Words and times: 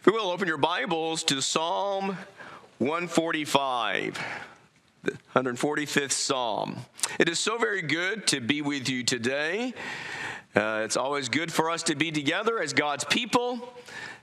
If 0.00 0.06
you 0.06 0.14
will, 0.14 0.30
open 0.30 0.48
your 0.48 0.56
Bibles 0.56 1.22
to 1.24 1.42
Psalm 1.42 2.16
145, 2.78 4.18
the 5.02 5.12
145th 5.36 6.12
Psalm. 6.12 6.76
It 7.18 7.28
is 7.28 7.38
so 7.38 7.58
very 7.58 7.82
good 7.82 8.26
to 8.28 8.40
be 8.40 8.62
with 8.62 8.88
you 8.88 9.02
today. 9.02 9.74
Uh, 10.56 10.80
it's 10.84 10.96
always 10.96 11.28
good 11.28 11.52
for 11.52 11.70
us 11.70 11.82
to 11.82 11.94
be 11.94 12.10
together 12.10 12.62
as 12.62 12.72
God's 12.72 13.04
people, 13.04 13.74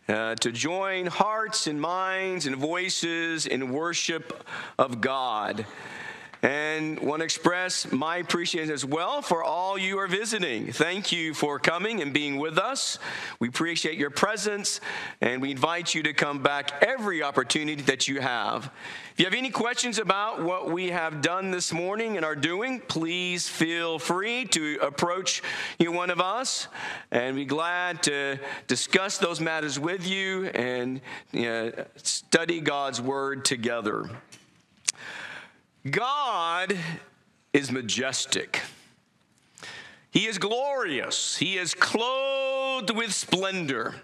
uh, 0.09 0.33
to 0.33 0.51
join 0.51 1.05
hearts 1.05 1.67
and 1.67 1.79
minds 1.79 2.47
and 2.47 2.55
voices 2.55 3.45
in 3.45 3.71
worship 3.71 4.43
of 4.79 4.99
God 4.99 5.63
and 6.47 6.97
want 7.01 7.19
to 7.19 7.25
express 7.25 7.91
my 7.91 8.15
appreciation 8.17 8.71
as 8.71 8.85
well 8.85 9.21
for 9.21 9.43
all 9.43 9.77
you 9.77 9.99
are 9.99 10.07
visiting. 10.07 10.71
Thank 10.71 11.11
you 11.11 11.33
for 11.33 11.59
coming 11.59 12.01
and 12.01 12.13
being 12.13 12.37
with 12.37 12.57
us. 12.57 12.99
We 13.41 13.49
appreciate 13.49 13.97
your 13.97 14.11
presence, 14.11 14.79
and 15.19 15.41
we 15.41 15.51
invite 15.51 15.93
you 15.93 16.03
to 16.03 16.13
come 16.13 16.41
back 16.41 16.81
every 16.81 17.21
opportunity 17.21 17.81
that 17.81 18.07
you 18.07 18.21
have. 18.21 18.71
If 19.11 19.19
you 19.19 19.25
have 19.25 19.33
any 19.33 19.49
questions 19.49 19.99
about 19.99 20.41
what 20.41 20.71
we 20.71 20.91
have 20.91 21.21
done 21.21 21.51
this 21.51 21.73
morning 21.73 22.15
and 22.15 22.25
are 22.25 22.35
doing, 22.35 22.79
please 22.79 23.49
feel 23.49 23.99
free 23.99 24.45
to 24.45 24.79
approach 24.81 25.43
you 25.79 25.91
one 25.91 26.09
of 26.09 26.21
us, 26.21 26.69
and 27.11 27.35
be 27.35 27.43
glad 27.43 28.03
to 28.03 28.39
discuss 28.67 29.17
those 29.17 29.41
matters 29.41 29.77
with 29.77 30.07
you 30.07 30.45
and 30.45 31.01
you 31.33 31.41
know, 31.41 31.73
study 31.97 32.61
God's 32.61 33.01
Word 33.01 33.43
together. 33.43 34.09
God 35.91 36.77
is 37.53 37.71
majestic. 37.71 38.61
He 40.11 40.25
is 40.25 40.37
glorious. 40.37 41.37
He 41.37 41.57
is 41.57 41.73
clothed 41.73 42.89
with 42.89 43.13
splendor. 43.13 43.95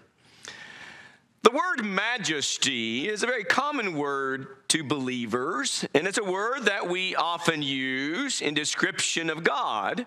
The 1.42 1.52
word 1.52 1.84
majesty 1.84 3.08
is 3.10 3.24
a 3.24 3.28
very 3.28 3.44
common 3.44 3.98
word 3.98 4.48
to 4.70 4.84
believers, 4.84 5.86
and 5.94 6.08
it's 6.08 6.18
a 6.18 6.24
word 6.24 6.66
that 6.66 6.88
we 6.88 7.16
often 7.16 7.62
use 7.62 8.42
in 8.42 8.54
description 8.54 9.30
of 9.30 9.44
God. 9.44 10.06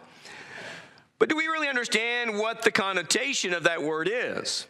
But 1.19 1.29
do 1.29 1.37
we 1.37 1.47
really 1.47 1.69
understand 1.69 2.39
what 2.39 2.63
the 2.63 2.71
connotation 2.71 3.53
of 3.53 3.65
that 3.65 3.83
word 3.83 4.09
is? 4.13 4.67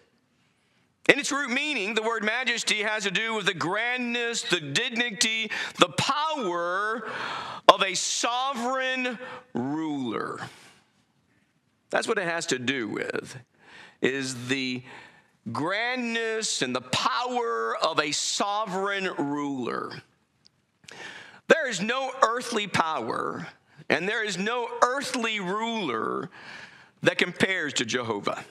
In 1.09 1.21
its 1.21 1.31
root 1.31 1.51
meaning, 1.51 1.95
the 1.95 2.03
word 2.03 2.25
majesty 2.25 2.83
has 2.83 3.05
to 3.05 3.11
do 3.11 3.35
with 3.35 3.47
the 3.47 3.55
grandness, 3.55 4.43
the 4.43 4.61
dignity, 4.61 5.51
the 5.79 5.89
power 5.91 7.07
of 7.69 7.83
a 7.83 7.95
sovereign 7.95 9.19
ruler. 9.55 10.41
That's 11.91 12.09
what 12.09 12.19
it 12.19 12.27
has 12.27 12.47
to 12.47 12.59
do 12.59 12.89
with, 12.89 13.39
is 14.03 14.49
the 14.49 14.83
grandness 15.53 16.63
and 16.63 16.75
the 16.75 16.81
power 16.81 17.77
of 17.77 18.01
a 18.01 18.11
sovereign 18.11 19.09
ruler. 19.17 19.93
There 21.49 21.69
is 21.69 21.81
no 21.81 22.11
earthly 22.23 22.67
power 22.67 23.47
and 23.89 24.09
there 24.09 24.25
is 24.25 24.37
no 24.37 24.69
earthly 24.83 25.39
ruler 25.39 26.29
that 27.03 27.19
compares 27.19 27.75
to 27.75 27.85
Jehovah. 27.85 28.45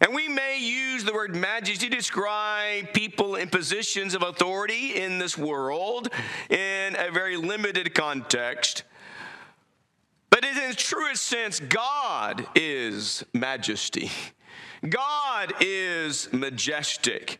And 0.00 0.14
we 0.14 0.28
may 0.28 0.58
use 0.58 1.04
the 1.04 1.12
word 1.12 1.36
majesty 1.36 1.88
to 1.90 1.96
describe 1.96 2.92
people 2.94 3.36
in 3.36 3.50
positions 3.50 4.14
of 4.14 4.22
authority 4.22 4.96
in 4.96 5.18
this 5.18 5.36
world 5.36 6.08
in 6.48 6.96
a 6.96 7.10
very 7.10 7.36
limited 7.36 7.94
context. 7.94 8.84
But 10.30 10.44
in 10.44 10.56
its 10.56 10.82
truest 10.82 11.24
sense, 11.24 11.60
God 11.60 12.46
is 12.54 13.24
majesty. 13.34 14.10
God 14.88 15.52
is 15.60 16.32
majestic. 16.32 17.38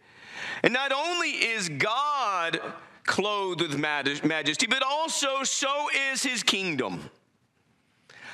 And 0.62 0.74
not 0.74 0.92
only 0.92 1.30
is 1.30 1.70
God 1.70 2.60
clothed 3.04 3.62
with 3.62 3.78
majesty, 3.78 4.66
but 4.66 4.82
also 4.82 5.44
so 5.44 5.88
is 6.12 6.22
his 6.22 6.42
kingdom. 6.42 7.08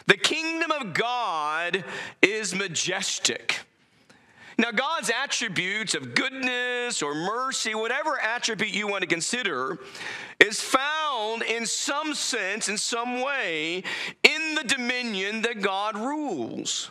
The 0.07 0.17
kingdom 0.17 0.73
of 0.73 0.95
God 0.95 1.85
is 2.23 2.55
majestic. 2.55 3.66
Now, 4.59 4.71
God's 4.71 5.11
attributes 5.11 5.95
of 5.95 6.15
goodness 6.15 7.03
or 7.03 7.15
mercy, 7.15 7.75
whatever 7.75 8.19
attribute 8.19 8.73
you 8.73 8.89
want 8.89 9.03
to 9.03 9.07
consider, 9.07 9.79
is 10.41 10.61
found 10.61 11.43
in 11.43 11.67
some 11.67 12.15
sense, 12.15 12.69
in 12.69 12.79
some 12.79 13.21
way, 13.21 13.85
in 14.23 14.55
the 14.55 14.65
dominion 14.65 15.43
that 15.43 15.61
God 15.61 15.97
rules. 15.97 16.91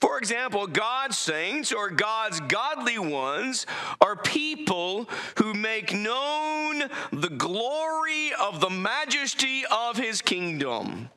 For 0.00 0.18
example, 0.18 0.66
God's 0.66 1.16
saints 1.16 1.72
or 1.72 1.90
God's 1.90 2.40
godly 2.40 2.98
ones 2.98 3.66
are 4.00 4.16
people 4.16 5.08
who 5.36 5.54
make 5.54 5.94
known 5.94 6.84
the 7.10 7.30
glory 7.30 8.32
of 8.40 8.60
the 8.60 8.70
majesty 8.70 9.64
of 9.70 9.96
his 9.96 10.20
kingdom. 10.20 11.08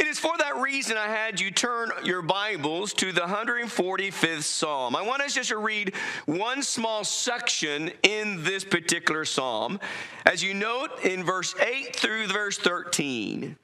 It 0.00 0.06
is 0.06 0.18
for 0.18 0.32
that 0.38 0.56
reason 0.56 0.96
I 0.96 1.08
had 1.08 1.38
you 1.38 1.50
turn 1.50 1.90
your 2.04 2.22
Bibles 2.22 2.94
to 2.94 3.12
the 3.12 3.20
145th 3.20 4.44
Psalm. 4.44 4.96
I 4.96 5.02
want 5.02 5.20
us 5.20 5.34
just 5.34 5.50
to 5.50 5.58
read 5.58 5.94
one 6.24 6.62
small 6.62 7.04
section 7.04 7.92
in 8.02 8.42
this 8.42 8.64
particular 8.64 9.26
Psalm, 9.26 9.78
as 10.24 10.42
you 10.42 10.54
note 10.54 11.04
in 11.04 11.22
verse 11.22 11.54
8 11.60 11.94
through 11.94 12.28
verse 12.28 12.56
13. 12.56 13.58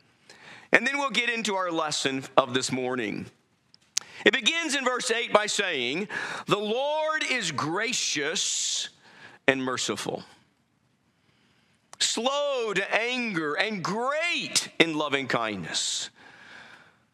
And 0.73 0.87
then 0.87 0.99
we'll 0.99 1.09
get 1.09 1.31
into 1.31 1.55
our 1.55 1.71
lesson 1.71 2.23
of 2.37 2.53
this 2.53 2.71
morning. 2.71 3.25
It 4.27 4.35
begins 4.35 4.75
in 4.75 4.85
verse 4.85 5.11
8 5.11 5.33
by 5.33 5.47
saying, 5.47 6.07
The 6.49 6.59
Lord 6.59 7.25
is 7.31 7.51
gracious 7.51 8.91
and 9.49 9.65
merciful 9.65 10.23
slow 11.99 12.73
to 12.75 12.95
anger, 12.95 13.55
and 13.55 13.83
great 13.83 14.69
in 14.79 14.97
loving 14.97 15.27
kindness. 15.27 16.11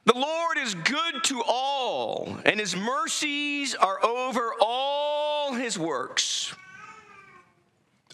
The 0.04 0.18
Lord 0.18 0.58
is 0.58 0.74
good 0.74 1.22
to 1.24 1.42
all, 1.46 2.36
and 2.44 2.58
his 2.58 2.74
mercies 2.74 3.74
are 3.76 4.04
over 4.04 4.52
all 4.60 5.52
his 5.54 5.78
works. 5.78 6.52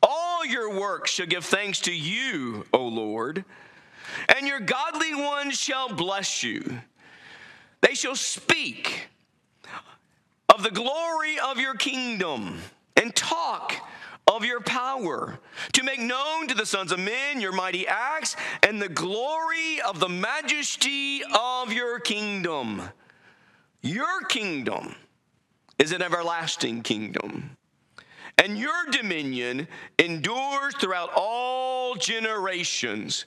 All 0.02 0.44
your 0.44 0.78
works 0.78 1.10
shall 1.10 1.26
give 1.26 1.46
thanks 1.46 1.80
to 1.82 1.92
you, 1.92 2.66
O 2.74 2.86
Lord, 2.86 3.44
and 4.36 4.46
your 4.46 4.60
godly 4.60 5.14
ones 5.14 5.58
shall 5.58 5.88
bless 5.88 6.42
you. 6.42 6.80
They 7.80 7.94
shall 7.94 8.16
speak 8.16 9.08
of 10.48 10.62
the 10.62 10.70
glory 10.70 11.38
of 11.38 11.58
your 11.58 11.74
kingdom 11.74 12.58
and 12.96 13.14
talk 13.14 13.74
of 14.28 14.44
your 14.44 14.60
power, 14.60 15.38
to 15.72 15.82
make 15.82 15.98
known 15.98 16.46
to 16.48 16.54
the 16.54 16.66
sons 16.66 16.92
of 16.92 16.98
men 16.98 17.40
your 17.40 17.52
mighty 17.52 17.88
acts 17.88 18.36
and 18.62 18.80
the 18.80 18.88
glory 18.88 19.80
of 19.80 19.98
the 19.98 20.08
majesty 20.08 21.22
of 21.34 21.72
your 21.72 21.98
kingdom. 21.98 22.82
Your 23.82 24.22
kingdom 24.28 24.94
is 25.78 25.92
an 25.92 26.02
everlasting 26.02 26.82
kingdom, 26.82 27.56
and 28.36 28.58
your 28.58 28.86
dominion 28.90 29.66
endures 29.98 30.74
throughout 30.76 31.10
all 31.16 31.94
generations. 31.94 33.24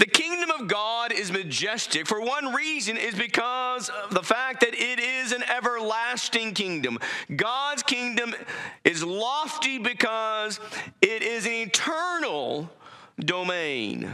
The 0.00 0.06
kingdom 0.06 0.50
of 0.50 0.66
God 0.66 1.12
is 1.12 1.30
majestic 1.30 2.06
for 2.06 2.22
one 2.22 2.54
reason 2.54 2.96
is 2.96 3.14
because 3.14 3.90
of 3.90 4.14
the 4.14 4.22
fact 4.22 4.60
that 4.60 4.72
it 4.72 4.98
is 4.98 5.32
an 5.32 5.42
everlasting 5.42 6.54
kingdom. 6.54 6.98
God's 7.36 7.82
kingdom 7.82 8.34
is 8.82 9.04
lofty 9.04 9.76
because 9.76 10.58
it 11.02 11.22
is 11.22 11.44
an 11.44 11.52
eternal 11.52 12.70
domain. 13.18 14.10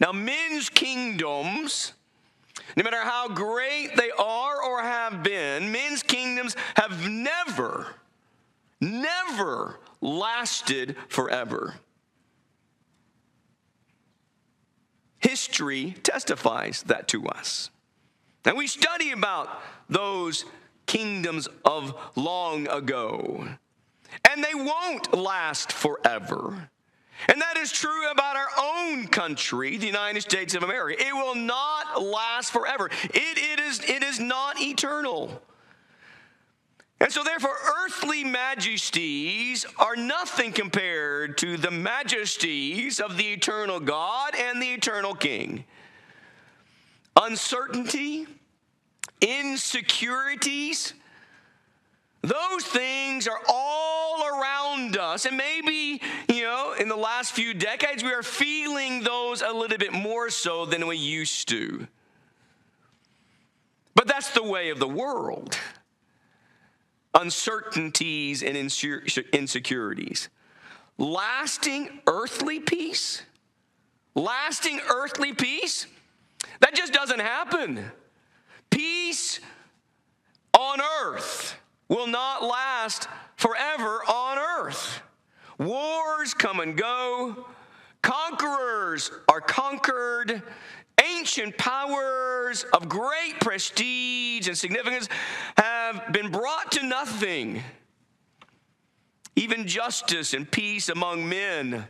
Now, 0.00 0.10
men's 0.10 0.68
kingdoms, 0.68 1.92
no 2.76 2.82
matter 2.82 3.00
how 3.00 3.28
great 3.28 3.94
they 3.94 4.10
are 4.10 4.60
or 4.60 4.82
have 4.82 5.22
been, 5.22 5.70
men's 5.70 6.02
kingdoms 6.02 6.56
have 6.74 7.08
never, 7.08 7.94
never 8.80 9.78
lasted 10.00 10.96
forever. 11.06 11.76
History 15.20 15.94
testifies 16.02 16.82
that 16.84 17.08
to 17.08 17.26
us. 17.26 17.70
And 18.44 18.56
we 18.56 18.66
study 18.66 19.12
about 19.12 19.62
those 19.88 20.44
kingdoms 20.86 21.48
of 21.64 21.94
long 22.16 22.66
ago. 22.68 23.46
And 24.28 24.42
they 24.42 24.54
won't 24.54 25.14
last 25.14 25.72
forever. 25.72 26.70
And 27.28 27.40
that 27.40 27.58
is 27.58 27.70
true 27.70 28.10
about 28.10 28.36
our 28.36 28.48
own 28.58 29.06
country, 29.06 29.76
the 29.76 29.86
United 29.86 30.22
States 30.22 30.54
of 30.54 30.62
America. 30.62 31.00
It 31.06 31.12
will 31.12 31.34
not 31.34 32.02
last 32.02 32.50
forever. 32.50 32.86
It, 32.86 33.38
it, 33.38 33.60
is, 33.60 33.80
it 33.80 34.02
is 34.02 34.18
not 34.18 34.60
eternal. 34.60 35.42
And 37.00 37.10
so, 37.10 37.24
therefore, 37.24 37.56
earthly 37.84 38.24
majesties 38.24 39.64
are 39.78 39.96
nothing 39.96 40.52
compared 40.52 41.38
to 41.38 41.56
the 41.56 41.70
majesties 41.70 43.00
of 43.00 43.16
the 43.16 43.26
eternal 43.32 43.80
God 43.80 44.34
and 44.36 44.60
the 44.60 44.68
eternal 44.68 45.14
King. 45.14 45.64
Uncertainty, 47.16 48.26
insecurities, 49.22 50.92
Those 52.22 52.64
things 52.64 53.26
are 53.26 53.40
all 53.48 54.26
around 54.26 54.96
us. 54.96 55.24
And 55.24 55.36
maybe, 55.36 56.02
you 56.28 56.42
know, 56.42 56.74
in 56.78 56.88
the 56.88 56.96
last 56.96 57.32
few 57.32 57.54
decades, 57.54 58.02
we 58.02 58.12
are 58.12 58.22
feeling 58.22 59.02
those 59.02 59.40
a 59.40 59.50
little 59.52 59.78
bit 59.78 59.92
more 59.92 60.28
so 60.28 60.66
than 60.66 60.86
we 60.86 60.98
used 60.98 61.48
to. 61.48 61.86
But 63.94 64.06
that's 64.06 64.30
the 64.30 64.42
way 64.42 64.68
of 64.70 64.78
the 64.78 64.88
world 64.88 65.56
uncertainties 67.14 68.42
and 68.42 68.56
insecurities. 68.56 70.28
Lasting 70.98 72.00
earthly 72.06 72.60
peace? 72.60 73.22
Lasting 74.14 74.80
earthly 74.88 75.32
peace? 75.32 75.86
That 76.60 76.74
just 76.74 76.92
doesn't 76.92 77.20
happen. 77.20 77.90
Peace 78.70 79.40
on 80.58 80.80
earth 81.02 81.56
will 81.88 82.06
not 82.06 82.42
last 82.42 83.08
forever 83.36 84.02
on 84.08 84.38
earth. 84.38 85.02
Wars 85.58 86.34
come 86.34 86.60
and 86.60 86.76
go, 86.76 87.46
conquerors 88.02 89.10
are 89.28 89.40
conquered, 89.40 90.42
ancient 91.02 91.56
powers 91.58 92.64
of 92.74 92.88
great 92.88 93.40
prestige 93.40 94.48
and 94.48 94.56
significance 94.56 95.08
have 95.92 96.12
been 96.12 96.30
brought 96.30 96.72
to 96.72 96.86
nothing. 96.86 97.62
Even 99.36 99.66
justice 99.66 100.34
and 100.34 100.50
peace 100.50 100.88
among 100.88 101.28
men 101.28 101.86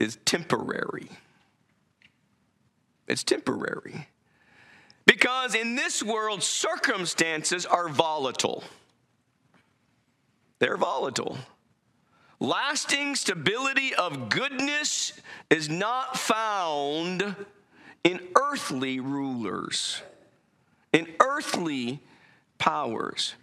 is 0.00 0.18
temporary. 0.24 1.08
It's 3.06 3.24
temporary. 3.24 4.08
Because 5.06 5.54
in 5.54 5.74
this 5.74 6.02
world, 6.02 6.42
circumstances 6.42 7.66
are 7.66 7.88
volatile. 7.88 8.64
They're 10.58 10.76
volatile. 10.76 11.38
Lasting 12.40 13.14
stability 13.14 13.94
of 13.94 14.28
goodness 14.28 15.12
is 15.50 15.68
not 15.68 16.18
found 16.18 17.36
in 18.04 18.20
earthly 18.36 18.98
rulers, 18.98 20.02
in 20.92 21.06
earthly 21.20 22.00
powers. 22.62 23.34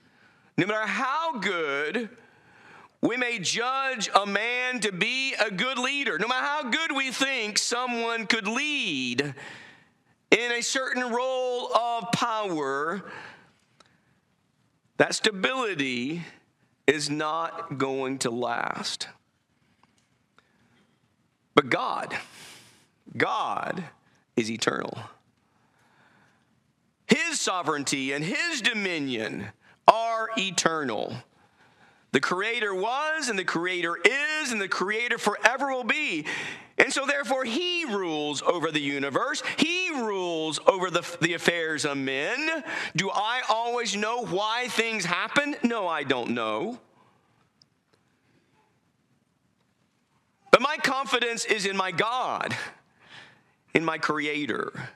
No 0.55 0.65
matter 0.65 0.87
how 0.87 1.39
good 1.39 2.07
we 3.01 3.17
may 3.17 3.37
judge 3.37 4.09
a 4.15 4.25
man 4.25 4.79
to 4.79 4.93
be 4.93 5.33
a 5.33 5.51
good 5.51 5.77
leader, 5.77 6.17
no 6.17 6.25
matter 6.25 6.45
how 6.45 6.69
good 6.69 6.93
we 6.95 7.11
think 7.11 7.57
someone 7.57 8.27
could 8.27 8.47
lead 8.47 9.35
in 10.31 10.51
a 10.53 10.61
certain 10.61 11.11
role 11.11 11.69
of 11.75 12.13
power, 12.13 13.03
that 14.95 15.13
stability 15.13 16.23
is 16.87 17.09
not 17.09 17.77
going 17.77 18.19
to 18.19 18.29
last. 18.29 19.09
But 21.55 21.69
God, 21.69 22.17
God 23.17 23.83
is 24.37 24.49
eternal. 24.49 24.97
His 27.09 27.39
sovereignty 27.39 28.13
and 28.13 28.23
His 28.23 28.61
dominion 28.61 29.47
are 29.87 30.29
eternal. 30.37 31.15
The 32.11 32.19
Creator 32.19 32.73
was, 32.73 33.29
and 33.29 33.37
the 33.37 33.43
Creator 33.43 33.97
is, 34.03 34.51
and 34.51 34.59
the 34.59 34.67
Creator 34.67 35.19
forever 35.19 35.71
will 35.71 35.83
be. 35.83 36.25
And 36.77 36.91
so, 36.91 37.05
therefore, 37.05 37.43
He 37.43 37.85
rules 37.85 38.41
over 38.41 38.71
the 38.71 38.81
universe. 38.81 39.43
He 39.57 39.91
rules 39.91 40.59
over 40.65 40.89
the, 40.89 41.05
the 41.21 41.33
affairs 41.33 41.85
of 41.85 41.97
men. 41.97 42.63
Do 42.95 43.09
I 43.11 43.41
always 43.49 43.95
know 43.95 44.25
why 44.25 44.69
things 44.69 45.05
happen? 45.05 45.55
No, 45.61 45.87
I 45.87 46.03
don't 46.03 46.31
know. 46.31 46.79
But 50.51 50.61
my 50.61 50.77
confidence 50.77 51.45
is 51.45 51.65
in 51.65 51.77
my 51.77 51.91
God, 51.91 52.55
in 53.73 53.85
my 53.85 53.97
Creator. 53.97 54.89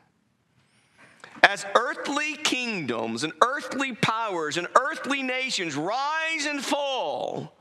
As 1.44 1.66
earthly 1.76 2.38
kingdoms 2.38 3.24
and 3.26 3.34
earthly 3.44 3.94
powers 3.94 4.58
and 4.58 4.68
earthly 4.80 5.22
nations 5.22 5.76
rise 5.76 6.46
and 6.46 6.64
fall, 6.64 7.58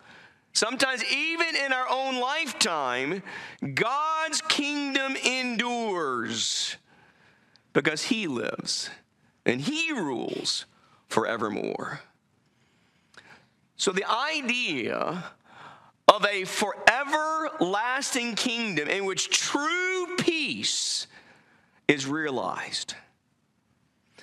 sometimes 0.52 1.04
even 1.12 1.56
in 1.56 1.72
our 1.72 1.88
own 1.90 2.20
lifetime, 2.20 3.22
God's 3.74 4.40
kingdom 4.42 5.16
endures 5.16 6.76
because 7.72 8.04
He 8.04 8.28
lives 8.28 8.88
and 9.44 9.60
He 9.60 9.92
rules 9.92 10.66
forevermore. 11.08 12.00
So 13.76 13.90
the 13.90 14.08
idea 14.08 15.24
of 16.06 16.24
a 16.24 16.44
forever 16.44 17.50
lasting 17.58 18.36
kingdom 18.36 18.88
in 18.88 19.06
which 19.06 19.28
true 19.28 20.16
peace 20.18 21.08
is 21.88 22.06
realized 22.06 22.94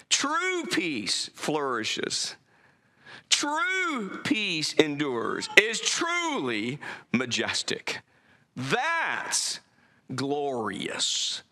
True 0.09 0.65
peace 0.65 1.29
flourishes. 1.33 2.35
True 3.29 4.19
peace 4.23 4.73
endures, 4.73 5.49
is 5.55 5.79
truly 5.79 6.79
majestic. 7.13 8.01
That's 8.55 9.59
glorious. 10.13 11.43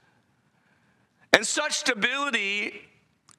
And 1.32 1.46
such 1.46 1.74
stability 1.74 2.82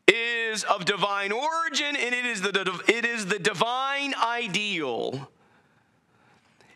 is 0.07 0.65
of 0.65 0.85
divine 0.85 1.33
origin 1.33 1.97
and 1.97 2.15
it 2.15 2.25
is 2.25 2.41
the, 2.41 2.83
it 2.89 3.05
is 3.05 3.27
the 3.27 3.39
divine 3.39 4.15
ideal. 4.15 5.29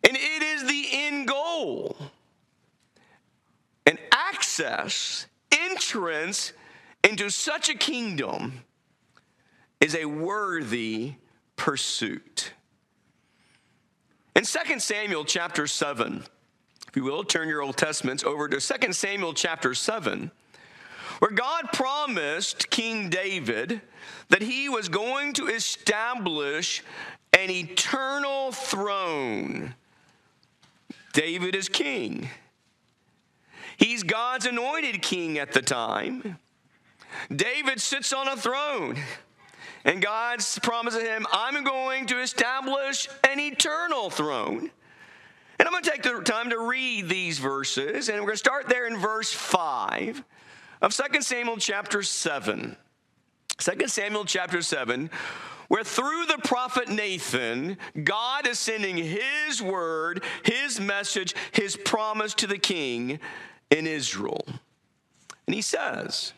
And 0.06 0.17
it 0.17 0.43
is 0.43 0.65
the 0.65 0.87
end 0.91 1.29
goal. 1.29 1.97
And 3.87 3.99
access, 4.11 5.27
entrance 5.53 6.53
into 7.08 7.31
such 7.31 7.69
a 7.69 7.75
kingdom 7.75 8.64
is 9.81 9.94
a 9.94 10.04
worthy 10.04 11.14
pursuit. 11.56 12.52
In 14.34 14.44
2 14.44 14.78
Samuel 14.78 15.25
chapter 15.25 15.66
7, 15.66 16.25
if 16.88 16.96
you 16.96 17.04
will, 17.04 17.25
turn 17.25 17.49
your 17.49 17.62
Old 17.62 17.76
Testaments 17.76 18.25
over 18.25 18.49
to 18.49 18.60
2 18.60 18.93
Samuel 18.93 19.34
chapter 19.34 19.75
7, 19.75 20.31
where 21.19 21.31
God 21.31 21.72
promised 21.72 22.70
King 22.70 23.10
David 23.10 23.81
that 24.28 24.43
he 24.43 24.69
was 24.69 24.88
going 24.88 25.32
to 25.34 25.49
establish 25.49 26.82
an 27.32 27.50
eternal 27.50 28.52
throne. 28.52 29.75
David 31.12 31.54
is 31.54 31.68
king. 31.68 32.28
He's 33.76 34.02
God's 34.02 34.47
anointed 34.47 35.02
king 35.02 35.38
at 35.38 35.52
the 35.52 35.62
time. 35.62 36.38
David 37.35 37.81
sits 37.81 38.12
on 38.12 38.28
a 38.28 38.37
throne. 38.37 38.97
And 39.85 40.00
God's 40.00 40.59
promising 40.61 41.04
him, 41.04 41.26
I'm 41.33 41.64
going 41.64 42.07
to 42.07 42.21
establish 42.21 43.09
an 43.28 43.40
eternal 43.40 44.11
throne. 44.11 44.71
And 45.59 45.69
I'm 45.69 45.73
going 45.73 45.83
to 45.83 45.90
take 45.90 46.02
the 46.02 46.21
time 46.21 46.50
to 46.50 46.59
read 46.59 47.09
these 47.09 47.38
verses, 47.38 48.09
and 48.09 48.19
we're 48.19 48.26
going 48.26 48.35
to 48.35 48.38
start 48.38 48.69
there 48.69 48.87
in 48.87 48.97
verse 48.99 49.33
5 49.33 50.25
of 50.81 50.95
2 50.95 51.23
Samuel 51.23 51.57
chapter 51.57 52.02
7. 52.02 52.76
2 53.59 53.88
Samuel 53.88 54.25
chapter 54.25 54.62
7, 54.62 55.11
where 55.69 55.85
through 55.85 56.26
the 56.26 56.38
prophet 56.42 56.88
Nathan, 56.88 57.76
God 58.02 58.47
is 58.47 58.59
sending 58.59 58.97
his 58.97 59.62
word, 59.62 60.23
his 60.45 60.81
message, 60.81 61.35
his 61.52 61.76
promise 61.76 62.35
to 62.35 62.47
the 62.47 62.59
king 62.59 63.21
in 63.71 63.87
Israel. 63.87 64.45
And 65.47 65.54
he 65.54 65.62
says, 65.62 66.33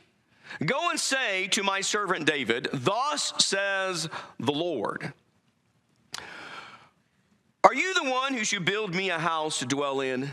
Go 0.64 0.90
and 0.90 1.00
say 1.00 1.48
to 1.48 1.62
my 1.62 1.80
servant 1.80 2.26
David, 2.26 2.68
Thus 2.72 3.32
says 3.38 4.08
the 4.38 4.52
Lord. 4.52 5.12
Are 7.64 7.74
you 7.74 7.94
the 7.94 8.10
one 8.10 8.34
who 8.34 8.44
should 8.44 8.64
build 8.64 8.94
me 8.94 9.10
a 9.10 9.18
house 9.18 9.60
to 9.60 9.66
dwell 9.66 10.00
in? 10.00 10.30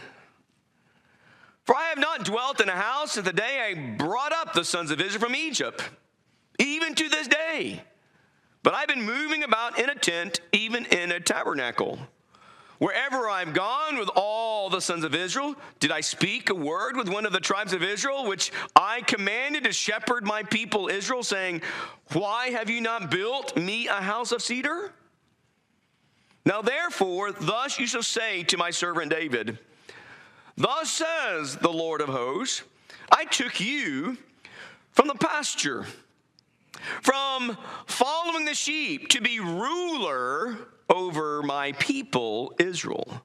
For 1.64 1.76
I 1.76 1.84
have 1.84 1.98
not 1.98 2.26
dwelt 2.26 2.60
in 2.60 2.68
a 2.68 2.76
house 2.76 3.14
since 3.14 3.26
the 3.26 3.34
day 3.34 3.72
I 3.72 3.96
brought 3.96 4.34
up 4.34 4.54
the 4.54 4.66
sons 4.66 4.92
of 4.92 5.00
Israel 5.00 5.22
from 5.22 5.36
Egypt, 5.36 5.90
even 6.60 6.94
to 6.96 7.08
this 7.08 7.28
day. 7.28 7.84
But 8.64 8.74
I've 8.74 8.88
been 8.88 9.04
moving 9.04 9.44
about 9.44 9.80
in 9.80 9.90
a 9.90 9.96
tent, 9.96 10.42
even 10.52 10.86
in 10.88 11.12
a 11.12 11.20
tabernacle. 11.20 12.00
Wherever 12.82 13.30
I've 13.30 13.54
gone 13.54 14.00
with 14.00 14.10
all 14.16 14.68
the 14.68 14.82
sons 14.82 15.04
of 15.04 15.14
Israel, 15.14 15.56
did 15.80 15.92
I 15.92 16.02
speak 16.02 16.50
a 16.50 16.56
word 16.56 16.98
with 16.98 17.10
one 17.10 17.28
of 17.28 17.32
the 17.32 17.40
tribes 17.40 17.74
of 17.74 17.84
Israel, 17.84 18.26
which 18.26 18.52
I 18.76 19.02
commanded 19.02 19.66
to 19.66 19.72
shepherd 19.72 20.26
my 20.26 20.42
people 20.42 20.88
Israel, 20.88 21.22
saying, 21.22 21.62
Why 22.14 22.48
have 22.48 22.72
you 22.72 22.82
not 22.82 23.12
built 23.12 23.56
me 23.56 23.88
a 23.88 24.02
house 24.02 24.32
of 24.32 24.42
cedar? 24.42 24.94
Now 26.44 26.64
therefore, 26.64 27.32
thus 27.32 27.78
you 27.78 27.86
shall 27.86 28.02
say 28.02 28.42
to 28.46 28.58
my 28.58 28.72
servant 28.72 29.12
David, 29.12 29.60
Thus 30.58 30.90
says 30.90 31.58
the 31.58 31.72
Lord 31.72 32.02
of 32.02 32.10
hosts, 32.10 32.64
I 33.12 33.26
took 33.26 33.60
you 33.60 34.18
from 34.90 35.08
the 35.08 35.14
pasture 35.14 35.86
from 37.02 37.58
following 37.86 38.46
the 38.46 38.54
sheep 38.54 39.10
to 39.10 39.22
be 39.22 39.40
ruler 39.40 40.58
over 40.90 41.42
my 41.44 41.72
people 41.74 42.54
Israel. 42.60 43.24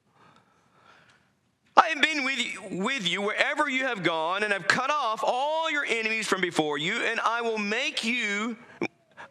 I 1.77 1.89
have 1.89 2.01
been 2.01 2.25
with 2.25 2.39
you, 2.39 2.85
with 2.85 3.07
you 3.07 3.21
wherever 3.21 3.69
you 3.69 3.85
have 3.85 4.03
gone, 4.03 4.43
and 4.43 4.53
have 4.53 4.67
cut 4.67 4.91
off 4.91 5.23
all 5.23 5.71
your 5.71 5.85
enemies 5.85 6.27
from 6.27 6.41
before 6.41 6.79
you, 6.79 7.03
and 7.03 7.21
I 7.21 7.43
will 7.43 7.59
make 7.59 8.03
you 8.03 8.57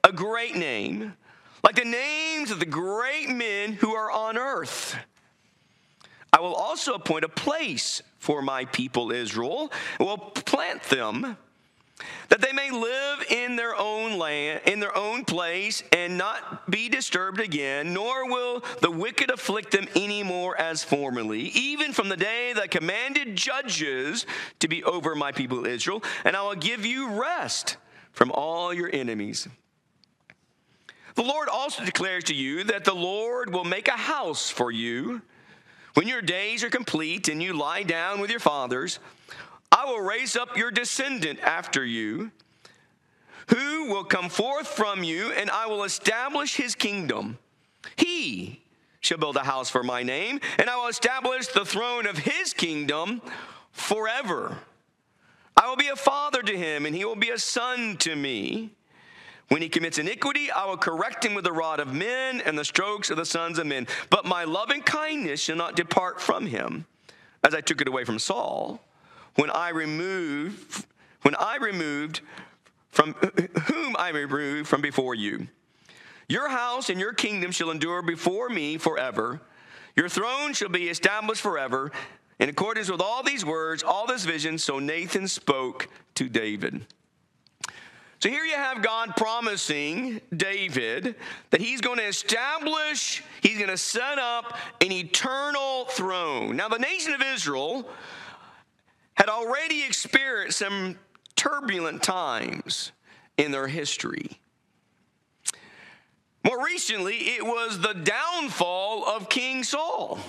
a 0.03 0.11
great 0.11 0.55
name, 0.55 1.15
like 1.63 1.75
the 1.75 1.85
names 1.85 2.51
of 2.51 2.59
the 2.59 2.65
great 2.65 3.29
men 3.29 3.73
who 3.73 3.95
are 3.95 4.11
on 4.11 4.37
earth. 4.37 4.95
I 6.31 6.39
will 6.39 6.53
also 6.53 6.93
appoint 6.93 7.25
a 7.25 7.29
place 7.29 8.03
for 8.19 8.43
my 8.43 8.65
people 8.65 9.11
Israel, 9.11 9.71
and 9.97 10.07
will 10.07 10.17
plant 10.17 10.83
them 10.83 11.37
that 12.29 12.41
they 12.41 12.51
may 12.51 12.71
live 12.71 13.23
in 13.29 13.55
their 13.55 13.75
own 13.75 14.17
land, 14.17 14.61
in 14.65 14.79
their 14.79 14.95
own 14.97 15.23
place, 15.23 15.83
and 15.91 16.17
not 16.17 16.69
be 16.69 16.89
disturbed 16.89 17.39
again, 17.39 17.93
nor 17.93 18.29
will 18.29 18.63
the 18.81 18.91
wicked 18.91 19.29
afflict 19.29 19.71
them 19.71 19.87
any 19.95 20.23
more 20.23 20.59
as 20.59 20.83
formerly, 20.83 21.43
even 21.53 21.93
from 21.93 22.09
the 22.09 22.17
day 22.17 22.53
that 22.53 22.71
commanded 22.71 23.35
judges 23.35 24.25
to 24.59 24.67
be 24.67 24.83
over 24.83 25.15
my 25.15 25.31
people 25.31 25.65
Israel, 25.65 26.03
and 26.23 26.35
I 26.35 26.41
will 26.41 26.55
give 26.55 26.85
you 26.85 27.21
rest 27.21 27.77
from 28.11 28.31
all 28.31 28.73
your 28.73 28.89
enemies. 28.91 29.47
The 31.15 31.23
Lord 31.23 31.47
also 31.47 31.85
declares 31.85 32.25
to 32.25 32.35
you 32.35 32.65
that 32.65 32.83
the 32.83 32.93
Lord 32.93 33.53
will 33.53 33.63
make 33.63 33.87
a 33.87 33.91
house 33.91 34.49
for 34.49 34.69
you. 34.69 35.21
When 35.93 36.09
your 36.09 36.21
days 36.21 36.61
are 36.61 36.69
complete 36.69 37.29
and 37.29 37.41
you 37.41 37.53
lie 37.53 37.83
down 37.83 38.19
with 38.19 38.29
your 38.29 38.41
fathers, 38.41 38.99
I 39.71 39.85
will 39.85 40.01
raise 40.01 40.35
up 40.35 40.57
your 40.57 40.71
descendant 40.71 41.39
after 41.39 41.85
you, 41.85 42.31
who 43.47 43.89
will 43.89 44.03
come 44.03 44.29
forth 44.29 44.67
from 44.67 45.03
you, 45.03 45.31
and 45.31 45.49
I 45.49 45.67
will 45.67 45.83
establish 45.83 46.55
his 46.55 46.75
kingdom. 46.75 47.37
He 47.95 48.61
shall 49.01 49.17
build 49.17 49.37
a 49.37 49.43
house 49.43 49.69
for 49.69 49.83
my 49.83 50.01
name, 50.01 50.39
and 50.57 50.69
I 50.69 50.77
will 50.77 50.87
establish 50.87 51.47
the 51.47 51.65
throne 51.65 52.07
of 52.07 52.17
his 52.17 52.53
kingdom 52.53 53.21
forever. 53.71 54.57
I 55.55 55.69
will 55.69 55.75
be 55.75 55.87
a 55.87 55.95
father 55.95 56.41
to 56.41 56.57
him, 56.57 56.85
and 56.85 56.95
he 56.95 57.05
will 57.05 57.15
be 57.15 57.29
a 57.29 57.37
son 57.37 57.97
to 57.97 58.15
me. 58.15 58.71
When 59.49 59.61
he 59.61 59.69
commits 59.69 59.99
iniquity, 59.99 60.49
I 60.49 60.65
will 60.65 60.77
correct 60.77 61.23
him 61.23 61.35
with 61.35 61.43
the 61.43 61.51
rod 61.51 61.79
of 61.79 61.93
men 61.93 62.41
and 62.41 62.57
the 62.57 62.65
strokes 62.65 63.11
of 63.11 63.17
the 63.17 63.25
sons 63.25 63.59
of 63.59 63.67
men. 63.67 63.85
But 64.09 64.25
my 64.25 64.43
loving 64.43 64.81
kindness 64.81 65.39
shall 65.39 65.55
not 65.55 65.75
depart 65.75 66.19
from 66.19 66.47
him, 66.47 66.85
as 67.43 67.53
I 67.53 67.61
took 67.61 67.79
it 67.79 67.87
away 67.87 68.05
from 68.05 68.17
Saul 68.17 68.81
when 69.35 69.49
I 69.51 69.69
removed 69.69 70.85
when 71.25 71.35
I 71.35 71.57
removed 71.57 72.21
from 72.89 73.13
whom 73.13 73.95
I 73.97 74.09
removed 74.09 74.69
from 74.69 74.81
before 74.81 75.15
you. 75.15 75.47
Your 76.29 76.49
house 76.49 76.91
and 76.91 76.99
your 76.99 77.13
kingdom 77.13 77.51
shall 77.51 77.71
endure 77.71 78.03
before 78.03 78.47
me 78.47 78.77
forever. 78.77 79.41
Your 79.95 80.07
throne 80.07 80.53
shall 80.53 80.69
be 80.69 80.87
established 80.87 81.41
forever. 81.41 81.91
In 82.39 82.47
accordance 82.47 82.91
with 82.91 83.01
all 83.01 83.23
these 83.23 83.43
words, 83.43 83.81
all 83.81 84.05
this 84.05 84.23
vision, 84.23 84.59
so 84.59 84.77
Nathan 84.77 85.27
spoke 85.27 85.87
to 86.13 86.29
David. 86.29 86.85
So 88.19 88.29
here 88.29 88.43
you 88.43 88.55
have 88.55 88.81
God 88.81 89.15
promising 89.15 90.21
David 90.35 91.15
that 91.49 91.61
he's 91.61 91.81
going 91.81 91.97
to 91.97 92.05
establish, 92.05 93.23
he's 93.41 93.57
going 93.57 93.69
to 93.69 93.77
set 93.77 94.19
up 94.19 94.57
an 94.81 94.91
eternal 94.91 95.85
throne. 95.85 96.55
Now, 96.55 96.69
the 96.69 96.79
nation 96.79 97.13
of 97.13 97.21
Israel 97.21 97.89
had 99.15 99.29
already 99.29 99.83
experienced 99.83 100.59
some 100.59 100.97
turbulent 101.35 102.03
times 102.03 102.91
in 103.37 103.51
their 103.51 103.67
history. 103.67 104.39
More 106.43 106.63
recently, 106.63 107.15
it 107.15 107.43
was 107.43 107.79
the 107.79 107.93
downfall 107.93 109.05
of 109.05 109.29
King 109.29 109.63
Saul. 109.63 110.19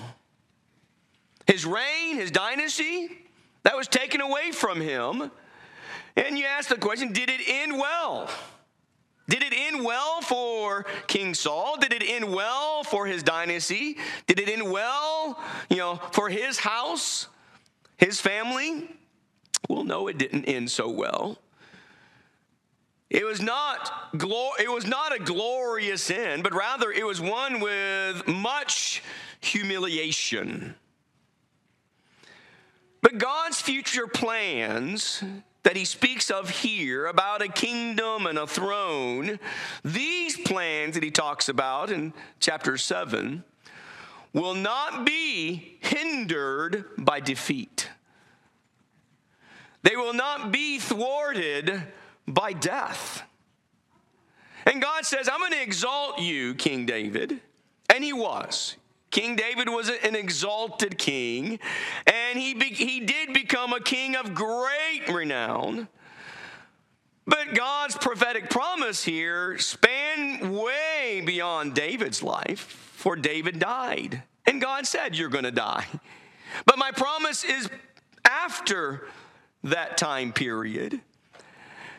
His 1.47 1.67
reign, 1.67 2.17
his 2.17 2.31
dynasty, 2.31 3.11
that 3.65 3.77
was 3.77 3.87
taken 3.87 4.21
away 4.21 4.51
from 4.51 4.81
him. 4.81 5.31
And 6.17 6.39
you 6.39 6.47
ask 6.47 6.69
the 6.69 6.77
question 6.77 7.13
did 7.13 7.29
it 7.29 7.41
end 7.47 7.73
well? 7.73 8.31
Did 9.29 9.43
it 9.43 9.53
end 9.55 9.85
well 9.85 10.21
for 10.21 10.87
King 11.07 11.35
Saul? 11.35 11.77
Did 11.79 11.93
it 11.93 12.03
end 12.07 12.33
well 12.33 12.85
for 12.85 13.07
his 13.07 13.23
dynasty? 13.23 13.99
Did 14.27 14.39
it 14.39 14.49
end 14.49 14.71
well, 14.71 15.43
you 15.69 15.79
know, 15.79 16.01
for 16.13 16.29
his 16.29 16.59
house? 16.59 17.27
His 17.97 18.21
family, 18.21 18.89
well, 19.69 19.85
no, 19.85 20.09
it 20.09 20.19
didn't 20.19 20.45
end 20.45 20.71
so 20.71 20.89
well. 20.89 21.39
It 23.09 23.25
was 23.25 23.41
not 23.41 24.11
it 24.59 24.71
was 24.71 24.87
not 24.87 25.15
a 25.15 25.19
glorious 25.19 26.11
end, 26.11 26.43
but 26.43 26.53
rather 26.53 26.91
it 26.91 27.07
was 27.07 27.21
one 27.21 27.61
with 27.61 28.27
much 28.27 29.03
humiliation. 29.41 30.75
But 33.01 33.19
God's 33.19 33.61
future 33.61 34.09
plans 34.09 35.23
that 35.63 35.77
he 35.77 35.85
speaks 35.85 36.31
of 36.31 36.51
here 36.51 37.07
about 37.07 37.43
a 37.43 37.49
kingdom 37.49 38.27
and 38.27 38.39
a 38.39 38.47
throne, 38.47 39.39
these 39.85 40.37
plans 40.37 40.95
that 40.95 41.03
he 41.03 41.11
talks 41.11 41.49
about 41.49 41.91
in 41.91 42.13
chapter 42.41 42.77
7 42.77 43.45
will 44.37 44.55
not 44.55 45.07
be 45.07 45.79
hindered 45.81 46.85
by 46.99 47.21
defeat. 47.21 47.89
They 49.83 49.97
will 49.97 50.13
not 50.13 50.53
be 50.53 50.79
thwarted 50.79 51.83
by 52.29 52.53
death. 52.53 53.23
And 54.67 54.83
God 54.83 55.07
says, 55.07 55.27
I'm 55.33 55.39
going 55.39 55.53
to 55.53 55.63
exalt 55.63 56.19
you, 56.19 56.55
King 56.55 56.85
David. 56.85 57.41
And 57.89 58.05
he 58.05 58.13
was. 58.13 58.77
King 59.11 59.37
David 59.37 59.71
was 59.71 59.89
an 59.89 60.15
exalted 60.15 60.99
king, 60.99 61.59
and 62.07 62.39
he, 62.39 62.53
be, 62.53 62.67
he 62.67 63.01
did 63.01 63.33
become 63.33 63.73
a 63.73 63.81
king 63.81 64.17
of 64.17 64.35
great 64.35 65.05
renown. 65.09 65.89
But 67.27 67.55
God's 67.55 67.97
prophetic 67.97 68.51
promise 68.51 69.03
here 69.03 69.57
spanned 69.57 70.55
way 70.55 71.23
beyond 71.25 71.75
David's 71.75 72.23
life 72.23 72.86
for 73.07 73.15
David 73.15 73.61
died. 73.61 74.25
And 74.47 74.61
God 74.61 74.85
said, 74.85 75.17
You're 75.17 75.29
going 75.29 75.45
to 75.45 75.53
die. 75.53 75.87
But 76.65 76.77
my 76.77 76.91
promise 76.91 77.45
is 77.45 77.71
after 78.25 79.07
that 79.63 79.97
time 79.97 80.33
period. 80.33 81.01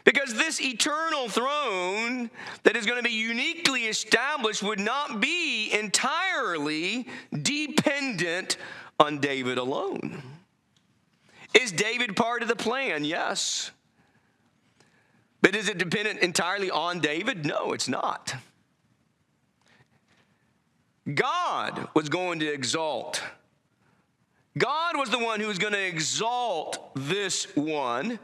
Because 0.03 0.33
this 0.33 0.59
eternal 0.59 1.29
throne 1.29 2.29
that 2.63 2.75
is 2.75 2.85
going 2.85 2.97
to 2.97 3.09
be 3.09 3.15
uniquely 3.15 3.83
established 3.85 4.61
would 4.61 4.81
not 4.81 5.21
be 5.21 5.71
entirely 5.71 7.07
dependent 7.41 8.57
on 8.99 9.19
David 9.19 9.57
alone. 9.57 10.21
Is 11.53 11.71
David 11.71 12.17
part 12.17 12.41
of 12.41 12.49
the 12.49 12.55
plan? 12.57 13.05
Yes. 13.05 13.71
But 15.41 15.55
is 15.55 15.69
it 15.69 15.77
dependent 15.77 16.19
entirely 16.19 16.69
on 16.69 16.99
David? 16.99 17.45
No, 17.45 17.71
it's 17.71 17.87
not. 17.87 18.35
God 21.13 21.87
was 21.93 22.09
going 22.09 22.39
to 22.39 22.47
exalt. 22.51 23.23
God 24.57 24.97
was 24.97 25.09
the 25.09 25.19
one 25.19 25.39
who 25.39 25.47
was 25.47 25.59
going 25.59 25.73
to 25.73 25.85
exalt 25.85 26.91
this 26.95 27.55
one 27.55 28.19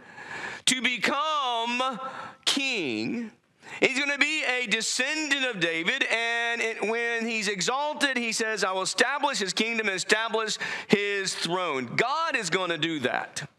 to 0.65 0.81
become 0.81 1.99
king. 2.45 3.31
He's 3.79 3.97
going 3.97 4.11
to 4.11 4.17
be 4.17 4.43
a 4.43 4.67
descendant 4.67 5.45
of 5.45 5.59
David, 5.59 6.03
and 6.03 6.61
it, 6.61 6.87
when 6.87 7.27
he's 7.27 7.47
exalted, 7.47 8.17
he 8.17 8.31
says, 8.31 8.63
I 8.63 8.71
will 8.71 8.83
establish 8.83 9.39
his 9.39 9.53
kingdom 9.53 9.87
and 9.87 9.95
establish 9.95 10.57
his 10.87 11.33
throne. 11.33 11.95
God 11.95 12.35
is 12.35 12.49
going 12.49 12.69
to 12.69 12.77
do 12.77 12.99
that, 12.99 13.49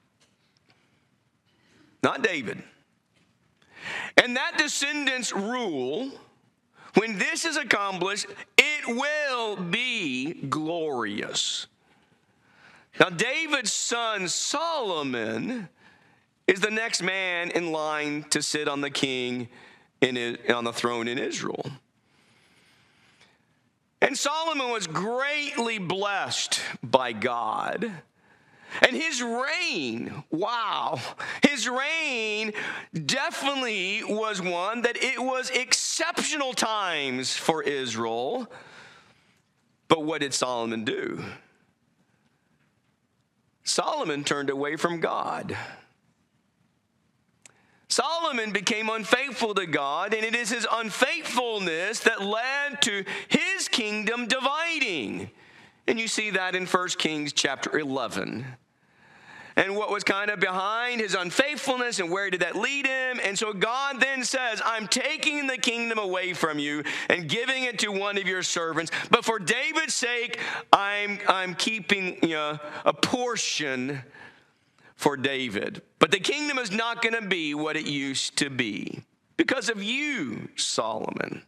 not 2.03 2.23
David. 2.23 2.63
And 4.17 4.37
that 4.37 4.57
descendant's 4.57 5.33
rule 5.33 6.13
when 6.95 7.19
this 7.19 7.45
is 7.45 7.57
accomplished, 7.57 8.27
it 8.57 8.87
will 8.87 9.57
be 9.57 10.35
glorious. 10.49 11.67
Now, 13.01 13.09
David's 13.09 13.73
son 13.73 14.29
Solomon 14.29 15.69
is 16.47 16.61
the 16.61 16.71
next 16.71 17.03
man 17.03 17.51
in 17.51 17.73
line 17.73 18.25
to 18.31 18.43
sit 18.43 18.69
on 18.69 18.81
the 18.81 18.91
king 18.91 19.49
in, 20.01 20.39
on 20.53 20.65
the 20.65 20.73
throne 20.73 21.09
in 21.09 21.19
Israel. 21.19 21.65
And 24.01 24.17
Solomon 24.17 24.71
was 24.71 24.87
greatly 24.87 25.79
blessed 25.79 26.61
by 26.83 27.13
God 27.13 27.91
and 28.83 28.97
his 28.97 29.23
reign, 29.23 30.25
wow, 30.31 30.99
his 31.43 31.69
reign 31.69 32.53
definitely 33.07 34.03
was 34.05 34.41
one 34.41 34.83
that 34.83 34.97
it 34.97 35.23
was 35.23 35.51
exceptional 35.51 36.53
times 36.53 37.37
for 37.37 37.63
Israel. 37.63 38.51
But 39.89 40.05
what 40.05 40.21
did 40.21 40.35
Solomon 40.35 40.85
do? 40.85 41.23
Solomon 43.65 44.25
turned 44.25 44.51
away 44.51 44.77
from 44.77 45.01
God. 45.01 45.57
Solomon 47.89 48.53
became 48.53 48.89
unfaithful 48.89 49.55
to 49.55 49.67
God, 49.67 50.15
and 50.15 50.25
it 50.25 50.35
is 50.35 50.51
his 50.51 50.67
unfaithfulness 50.71 52.01
that 52.01 52.23
led 52.23 52.83
to 52.83 53.05
his 53.29 53.69
kingdom 53.69 54.27
dividing. 54.27 55.31
And 55.87 56.01
you 56.01 56.09
see 56.09 56.31
that 56.31 56.55
in 56.55 56.67
1 56.67 56.89
Kings 56.99 57.33
chapter 57.33 57.79
11 57.79 58.45
and 59.57 59.77
what 59.77 59.91
was 59.91 60.03
kind 60.03 60.31
of 60.31 60.41
behind 60.41 61.01
his 61.01 61.15
unfaithfulness 61.15 62.01
and 62.01 62.11
where 62.11 62.31
did 62.31 62.41
that 62.41 62.57
lead 62.57 62.87
him. 62.87 63.21
And 63.23 63.39
so 63.39 63.53
God 63.53 64.01
then 64.01 64.25
says, 64.25 64.61
I'm 64.65 64.89
taking 64.89 65.47
the 65.47 65.57
kingdom 65.57 65.99
away 65.99 66.33
from 66.33 66.59
you 66.59 66.83
and 67.09 67.29
giving 67.29 67.65
it 67.65 67.79
to 67.81 67.89
one 67.89 68.19
of 68.19 68.27
your 68.27 68.43
servants. 68.43 68.91
But 69.11 69.25
for 69.25 69.39
David's 69.39 69.95
sake, 69.95 70.41
I'm, 70.73 71.19
I'm 71.29 71.55
keeping 71.55 72.19
you 72.23 72.35
know, 72.35 72.59
a 72.85 72.93
portion 72.93 74.03
for 74.97 75.17
David. 75.17 75.83
But 75.99 76.11
the 76.11 76.21
kingdom 76.21 76.59
is 76.59 76.71
not 76.71 77.03
going 77.03 77.15
to 77.15 77.29
be 77.29 77.55
what 77.55 77.77
it 77.77 77.87
used 77.87 78.37
to 78.39 78.51
be 78.51 79.03
because 79.37 79.69
of 79.69 79.83
you, 79.83 80.49
Solomon. 80.57 81.43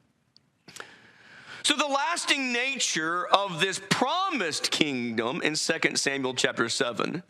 So 1.62 1.74
the 1.74 1.86
lasting 1.86 2.52
nature 2.52 3.26
of 3.26 3.60
this 3.60 3.80
promised 3.90 4.70
kingdom 4.70 5.42
in 5.42 5.54
2 5.54 5.96
Samuel 5.96 6.34
chapter 6.34 6.68
7 6.68 7.24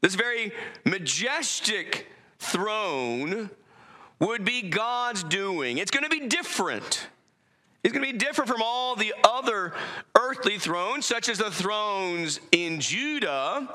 this 0.00 0.14
very 0.14 0.52
majestic 0.84 2.08
throne 2.38 3.50
would 4.18 4.44
be 4.44 4.62
God's 4.62 5.24
doing. 5.24 5.78
It's 5.78 5.90
going 5.90 6.04
to 6.04 6.10
be 6.10 6.28
different. 6.28 7.08
It's 7.82 7.92
going 7.92 8.06
to 8.06 8.12
be 8.12 8.18
different 8.18 8.48
from 8.48 8.62
all 8.62 8.96
the 8.96 9.14
other 9.24 9.74
earthly 10.18 10.58
thrones, 10.58 11.04
such 11.04 11.28
as 11.28 11.38
the 11.38 11.50
thrones 11.50 12.40
in 12.50 12.80
Judah, 12.80 13.68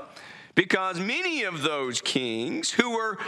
because 0.55 0.99
many 0.99 1.43
of 1.43 1.61
those 1.61 2.01
kings 2.01 2.71
who 2.71 2.91
were 2.91 3.19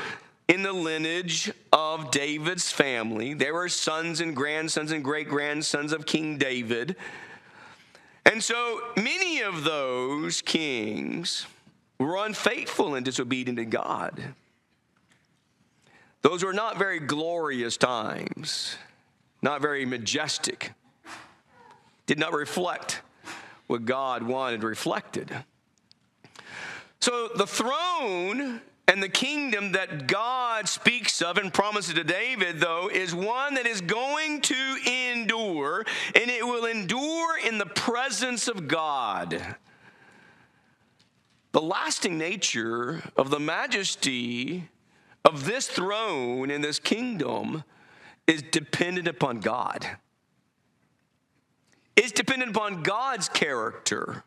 in 0.47 0.63
the 0.63 0.73
lineage 0.73 1.51
of 1.71 2.11
David's 2.11 2.71
family, 2.71 3.33
they 3.33 3.51
were 3.51 3.69
sons 3.69 4.21
and 4.21 4.35
grandsons 4.35 4.91
and 4.91 5.03
great 5.03 5.29
grandsons 5.29 5.93
of 5.93 6.05
King 6.05 6.37
David. 6.37 6.95
And 8.25 8.43
so 8.43 8.81
many 8.97 9.41
of 9.41 9.63
those 9.63 10.41
kings 10.41 11.45
were 12.05 12.25
unfaithful 12.25 12.95
and 12.95 13.05
disobedient 13.05 13.57
to 13.57 13.65
God. 13.65 14.33
Those 16.21 16.43
were 16.43 16.53
not 16.53 16.77
very 16.77 16.99
glorious 16.99 17.77
times, 17.77 18.75
not 19.41 19.61
very 19.61 19.85
majestic, 19.85 20.71
did 22.05 22.19
not 22.19 22.33
reflect 22.33 23.01
what 23.67 23.85
God 23.85 24.23
wanted 24.23 24.63
reflected. 24.63 25.31
So 26.99 27.29
the 27.35 27.47
throne 27.47 28.61
and 28.87 29.01
the 29.01 29.09
kingdom 29.09 29.71
that 29.71 30.07
God 30.07 30.67
speaks 30.67 31.21
of 31.21 31.37
and 31.37 31.53
promises 31.53 31.93
to 31.95 32.03
David, 32.03 32.59
though, 32.59 32.89
is 32.91 33.15
one 33.15 33.55
that 33.55 33.65
is 33.65 33.81
going 33.81 34.41
to 34.41 34.77
endure, 34.85 35.85
and 36.13 36.29
it 36.29 36.45
will 36.45 36.65
endure 36.65 37.39
in 37.39 37.57
the 37.57 37.65
presence 37.65 38.47
of 38.47 38.67
God. 38.67 39.55
The 41.51 41.61
lasting 41.61 42.17
nature 42.17 43.03
of 43.17 43.29
the 43.29 43.39
majesty 43.39 44.69
of 45.25 45.45
this 45.45 45.67
throne 45.67 46.49
and 46.49 46.63
this 46.63 46.79
kingdom 46.79 47.63
is 48.25 48.41
dependent 48.41 49.07
upon 49.07 49.39
God. 49.39 49.85
It's 51.95 52.13
dependent 52.13 52.55
upon 52.55 52.83
God's 52.83 53.27
character. 53.27 54.23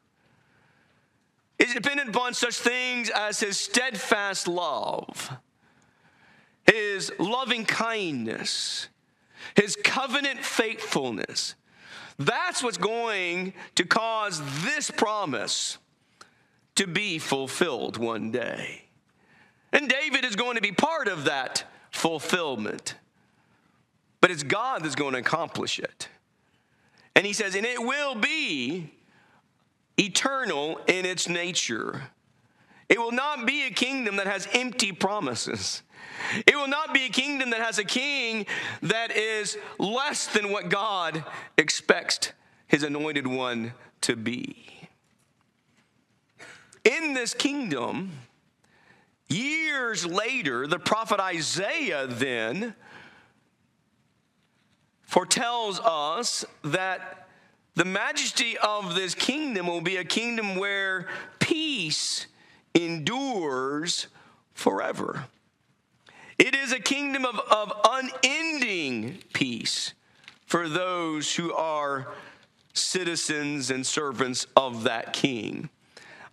It's 1.59 1.73
dependent 1.73 2.11
upon 2.11 2.35
such 2.35 2.57
things 2.57 3.09
as 3.11 3.41
his 3.41 3.59
steadfast 3.59 4.47
love, 4.47 5.31
his 6.71 7.11
loving 7.19 7.65
kindness, 7.65 8.89
his 9.57 9.77
covenant 9.77 10.45
faithfulness. 10.45 11.55
That's 12.19 12.63
what's 12.63 12.77
going 12.77 13.55
to 13.77 13.85
cause 13.85 14.43
this 14.63 14.91
promise 14.91 15.79
to 16.77 16.87
be 16.87 17.19
fulfilled 17.19 17.97
one 17.97 18.31
day. 18.31 18.83
And 19.73 19.89
David 19.89 20.25
is 20.25 20.37
going 20.37 20.57
to 20.57 20.63
be 20.63 20.73
part 20.73 21.09
of 21.09 21.25
that 21.25 21.65
fulfillment. 21.91 22.95
But 24.21 24.31
it's 24.31 24.43
God 24.43 24.83
that's 24.83 24.95
going 24.95 25.13
to 25.13 25.19
accomplish 25.19 25.79
it. 25.79 26.09
And 27.15 27.27
he 27.27 27.33
says, 27.33 27.55
and 27.55 27.67
it 27.67 27.81
will 27.81 28.15
be 28.15 28.91
eternal 29.99 30.81
in 30.87 31.07
its 31.07 31.29
nature. 31.29 32.03
It 32.89 32.99
will 32.99 33.13
not 33.13 33.47
be 33.47 33.67
a 33.67 33.71
kingdom 33.71 34.17
that 34.17 34.27
has 34.27 34.49
empty 34.53 34.93
promises. 34.93 35.83
It 36.47 36.57
will 36.57 36.69
not 36.69 36.95
be 36.95 37.07
a 37.07 37.09
kingdom 37.09 37.51
that 37.51 37.61
has 37.61 37.79
a 37.79 37.85
king 37.85 38.47
that 38.83 39.13
is 39.17 39.59
less 39.79 40.27
than 40.29 40.51
what 40.51 40.69
God 40.69 41.25
expects 41.57 42.33
his 42.67 42.83
anointed 42.83 43.27
one 43.27 43.73
to 44.03 44.17
be 44.17 44.74
in 46.85 47.15
this 47.15 47.35
kingdom, 47.35 48.13
years 49.29 50.07
later, 50.07 50.67
the 50.67 50.79
prophet 50.79 51.21
Isaiah 51.21 52.07
then 52.07 52.75
foretells 55.03 55.81
us 55.81 56.45
that 56.63 57.29
the 57.75 57.85
majesty 57.85 58.57
of 58.59 58.95
this 58.95 59.15
kingdom 59.15 59.67
will 59.67 59.81
be 59.81 59.97
a 59.97 60.05
kingdom 60.05 60.57
where 60.57 61.09
peace 61.41 62.27
endures 62.75 64.07
forever. 64.53 65.25
It 66.39 66.55
is 66.55 66.73
a 66.73 66.81
kingdom 66.81 67.25
of, 67.25 67.41
of 67.51 67.73
unending 67.85 69.19
peace 69.33 69.95
for 70.47 70.69
those 70.69 71.35
who 71.35 71.53
are 71.53 72.09
citizens 72.73 73.71
and 73.71 73.87
servants 73.87 74.47
of 74.57 74.85
that 74.85 75.13
king. 75.13 75.69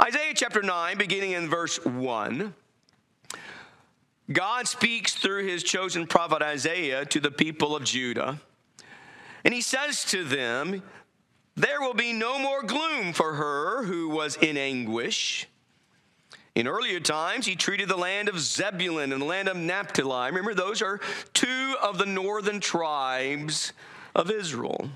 Isaiah 0.04 0.34
chapter 0.34 0.64
9, 0.64 0.98
beginning 0.98 1.34
in 1.34 1.48
verse 1.48 1.78
1. 1.86 2.56
God 4.32 4.68
speaks 4.68 5.14
through 5.14 5.46
his 5.46 5.62
chosen 5.62 6.08
prophet 6.08 6.42
Isaiah 6.42 7.06
to 7.06 7.20
the 7.20 7.30
people 7.30 7.76
of 7.76 7.84
Judah. 7.84 8.42
And 9.46 9.54
he 9.54 9.62
says 9.62 10.04
to 10.06 10.24
them, 10.24 10.82
There 11.56 11.82
will 11.82 11.94
be 11.94 12.14
no 12.14 12.40
more 12.40 12.64
gloom 12.64 13.14
for 13.14 13.36
her 13.36 13.84
who 13.84 14.10
was 14.10 14.38
in 14.38 14.58
anguish. 14.58 15.48
In 16.56 16.68
earlier 16.68 17.00
times, 17.00 17.46
he 17.46 17.56
treated 17.56 17.88
the 17.88 17.96
land 17.96 18.28
of 18.28 18.40
Zebulun 18.40 19.14
and 19.14 19.22
the 19.22 19.26
land 19.28 19.50
of 19.50 19.56
Naphtali. 19.56 20.32
Remember, 20.32 20.56
those 20.56 20.82
are 20.82 21.00
two 21.36 21.76
of 21.80 22.00
the 22.00 22.08
northern 22.08 22.60
tribes 22.60 23.72
of 24.16 24.32
Israel. 24.32 24.90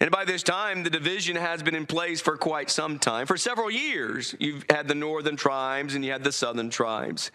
And 0.00 0.10
by 0.10 0.24
this 0.24 0.42
time, 0.42 0.82
the 0.82 0.90
division 0.90 1.36
has 1.36 1.62
been 1.62 1.74
in 1.74 1.84
place 1.84 2.22
for 2.22 2.38
quite 2.38 2.70
some 2.70 2.98
time. 2.98 3.26
For 3.26 3.36
several 3.36 3.70
years, 3.70 4.34
you've 4.40 4.64
had 4.70 4.88
the 4.88 4.94
northern 4.94 5.36
tribes 5.36 5.94
and 5.94 6.02
you 6.02 6.10
had 6.10 6.24
the 6.24 6.32
southern 6.32 6.70
tribes. 6.70 7.30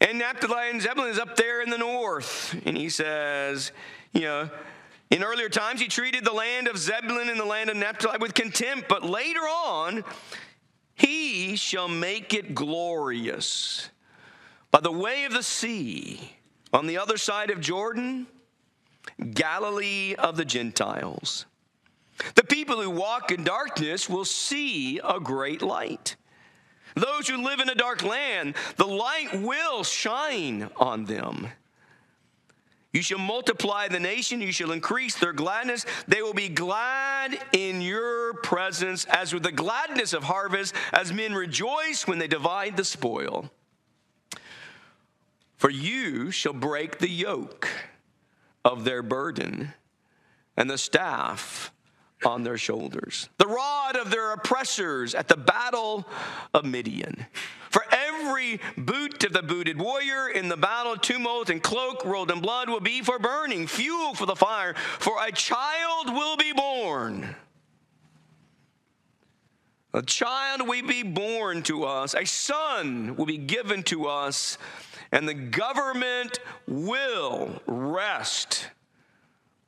And 0.00 0.18
Naphtali 0.18 0.70
and 0.70 0.80
Zebulun 0.80 1.10
is 1.10 1.18
up 1.18 1.36
there 1.36 1.60
in 1.60 1.68
the 1.68 1.78
north. 1.78 2.58
And 2.64 2.76
he 2.76 2.88
says, 2.88 3.70
you 4.14 4.22
know, 4.22 4.50
in 5.10 5.22
earlier 5.22 5.50
times, 5.50 5.78
he 5.78 5.88
treated 5.88 6.24
the 6.24 6.32
land 6.32 6.68
of 6.68 6.78
Zebulun 6.78 7.28
and 7.28 7.38
the 7.38 7.44
land 7.44 7.68
of 7.68 7.76
Naphtali 7.76 8.16
with 8.18 8.32
contempt, 8.32 8.88
but 8.88 9.04
later 9.04 9.40
on, 9.40 10.04
he 10.94 11.54
shall 11.56 11.86
make 11.86 12.32
it 12.32 12.54
glorious. 12.54 13.90
By 14.70 14.80
the 14.80 14.90
way 14.90 15.24
of 15.24 15.34
the 15.34 15.42
sea, 15.42 16.32
on 16.72 16.86
the 16.86 16.96
other 16.96 17.18
side 17.18 17.50
of 17.50 17.60
Jordan, 17.60 18.26
Galilee 19.22 20.14
of 20.14 20.36
the 20.36 20.44
Gentiles. 20.44 21.46
The 22.34 22.44
people 22.44 22.80
who 22.80 22.90
walk 22.90 23.32
in 23.32 23.44
darkness 23.44 24.08
will 24.08 24.24
see 24.24 24.98
a 24.98 25.18
great 25.18 25.62
light. 25.62 26.16
Those 26.94 27.28
who 27.28 27.42
live 27.42 27.60
in 27.60 27.68
a 27.68 27.74
dark 27.74 28.02
land, 28.02 28.54
the 28.76 28.86
light 28.86 29.30
will 29.34 29.82
shine 29.82 30.68
on 30.76 31.06
them. 31.06 31.48
You 32.92 33.00
shall 33.00 33.18
multiply 33.18 33.88
the 33.88 33.98
nation, 33.98 34.42
you 34.42 34.52
shall 34.52 34.70
increase 34.70 35.14
their 35.16 35.32
gladness. 35.32 35.86
They 36.06 36.20
will 36.20 36.34
be 36.34 36.50
glad 36.50 37.38
in 37.52 37.80
your 37.80 38.34
presence, 38.34 39.06
as 39.06 39.32
with 39.32 39.44
the 39.44 39.52
gladness 39.52 40.12
of 40.12 40.24
harvest, 40.24 40.74
as 40.92 41.10
men 41.10 41.32
rejoice 41.32 42.06
when 42.06 42.18
they 42.18 42.28
divide 42.28 42.76
the 42.76 42.84
spoil. 42.84 43.50
For 45.56 45.70
you 45.70 46.30
shall 46.30 46.52
break 46.52 46.98
the 46.98 47.08
yoke 47.08 47.68
of 48.64 48.84
their 48.84 49.02
burden 49.02 49.72
and 50.56 50.70
the 50.70 50.78
staff 50.78 51.72
on 52.24 52.44
their 52.44 52.58
shoulders, 52.58 53.28
the 53.38 53.46
rod 53.46 53.96
of 53.96 54.10
their 54.10 54.32
oppressors 54.32 55.14
at 55.14 55.28
the 55.28 55.36
battle 55.36 56.06
of 56.54 56.64
Midian. 56.64 57.26
For 57.70 57.84
every 57.90 58.60
boot 58.76 59.24
of 59.24 59.32
the 59.32 59.42
booted 59.42 59.78
warrior 59.78 60.28
in 60.28 60.48
the 60.48 60.56
battle, 60.56 60.96
tumult 60.96 61.48
and 61.50 61.62
cloak 61.62 62.04
rolled 62.04 62.30
in 62.30 62.40
blood 62.40 62.68
will 62.68 62.80
be 62.80 63.00
for 63.00 63.18
burning, 63.18 63.66
fuel 63.66 64.14
for 64.14 64.26
the 64.26 64.36
fire, 64.36 64.74
for 64.74 65.14
a 65.24 65.32
child 65.32 66.14
will 66.14 66.36
be 66.36 66.52
born. 66.52 67.34
A 69.94 70.02
child 70.02 70.66
will 70.68 70.86
be 70.86 71.02
born 71.02 71.62
to 71.64 71.84
us, 71.84 72.14
a 72.14 72.24
son 72.24 73.16
will 73.16 73.26
be 73.26 73.38
given 73.38 73.82
to 73.84 74.06
us, 74.06 74.56
and 75.12 75.28
the 75.28 75.34
government 75.34 76.40
will 76.66 77.60
rest 77.66 78.68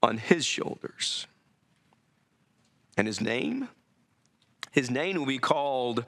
on 0.02 0.16
his 0.16 0.46
shoulders. 0.46 1.26
And 2.96 3.06
his 3.06 3.20
name? 3.20 3.68
His 4.72 4.90
name 4.90 5.18
will 5.18 5.26
be 5.26 5.38
called 5.38 6.04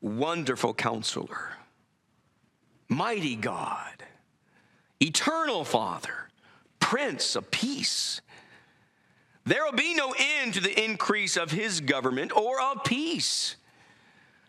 Wonderful 0.00 0.74
Counselor, 0.74 1.56
Mighty 2.88 3.36
God, 3.36 4.04
Eternal 5.00 5.64
Father, 5.64 6.28
Prince 6.80 7.34
of 7.36 7.50
Peace. 7.50 8.20
There 9.44 9.64
will 9.64 9.72
be 9.72 9.94
no 9.94 10.14
end 10.16 10.54
to 10.54 10.60
the 10.60 10.84
increase 10.84 11.36
of 11.36 11.50
his 11.50 11.80
government 11.80 12.36
or 12.36 12.60
of 12.60 12.84
peace 12.84 13.56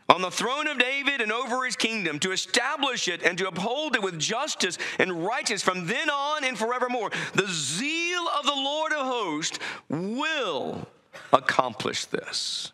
on 0.09 0.21
the 0.21 0.31
throne 0.31 0.67
of 0.67 0.77
David 0.77 1.21
and 1.21 1.31
over 1.31 1.65
his 1.65 1.75
kingdom, 1.75 2.19
to 2.19 2.31
establish 2.31 3.07
it 3.07 3.23
and 3.23 3.37
to 3.37 3.47
uphold 3.47 3.95
it 3.95 4.03
with 4.03 4.19
justice 4.19 4.77
and 4.99 5.25
righteousness 5.25 5.63
from 5.63 5.87
then 5.87 6.09
on 6.09 6.43
and 6.43 6.57
forevermore. 6.57 7.11
The 7.33 7.47
zeal 7.47 8.27
of 8.37 8.45
the 8.45 8.55
Lord 8.55 8.93
of 8.93 9.05
hosts 9.05 9.59
will 9.89 10.87
accomplish 11.31 12.05
this. 12.05 12.71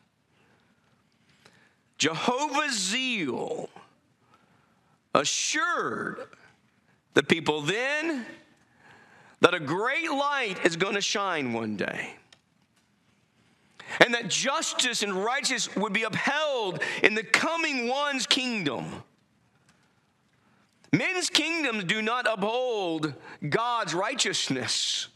Jehovah's 1.97 2.77
zeal 2.77 3.69
assured 5.13 6.19
the 7.13 7.23
people 7.23 7.61
then 7.61 8.25
that 9.41 9.53
a 9.53 9.59
great 9.59 10.09
light 10.09 10.65
is 10.65 10.75
going 10.75 10.95
to 10.95 11.01
shine 11.01 11.53
one 11.53 11.75
day 11.75 12.13
and 13.99 14.13
that 14.13 14.29
justice 14.29 15.03
and 15.03 15.13
righteousness 15.13 15.75
would 15.75 15.93
be 15.93 16.03
upheld 16.03 16.81
in 17.03 17.15
the 17.15 17.23
coming 17.23 17.87
one's 17.87 18.25
kingdom. 18.25 19.03
Men's 20.91 21.29
kingdoms 21.29 21.83
do 21.83 22.01
not 22.01 22.25
uphold 22.27 23.13
God's 23.47 23.93
righteousness. 23.93 25.07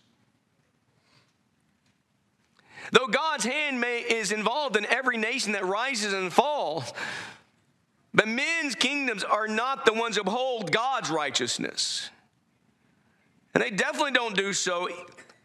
Though 2.92 3.08
God's 3.08 3.46
hand 3.46 3.82
may, 3.82 4.02
is 4.02 4.32
involved 4.32 4.78
in 4.78 4.86
every 4.86 5.18
nation 5.18 5.54
that 5.54 5.66
rises 5.66 6.14
and 6.14 6.32
falls, 6.32 6.94
but 8.14 8.28
men's 8.28 8.76
kingdoms 8.76 9.24
are 9.24 9.48
not 9.48 9.86
the 9.86 9.94
ones 9.94 10.16
who 10.16 10.22
uphold 10.22 10.72
God's 10.72 11.10
righteousness. 11.10 12.10
And 13.54 13.64
they 13.64 13.72
definitely 13.72 14.12
don't 14.12 14.36
do 14.36 14.54
so 14.54 14.90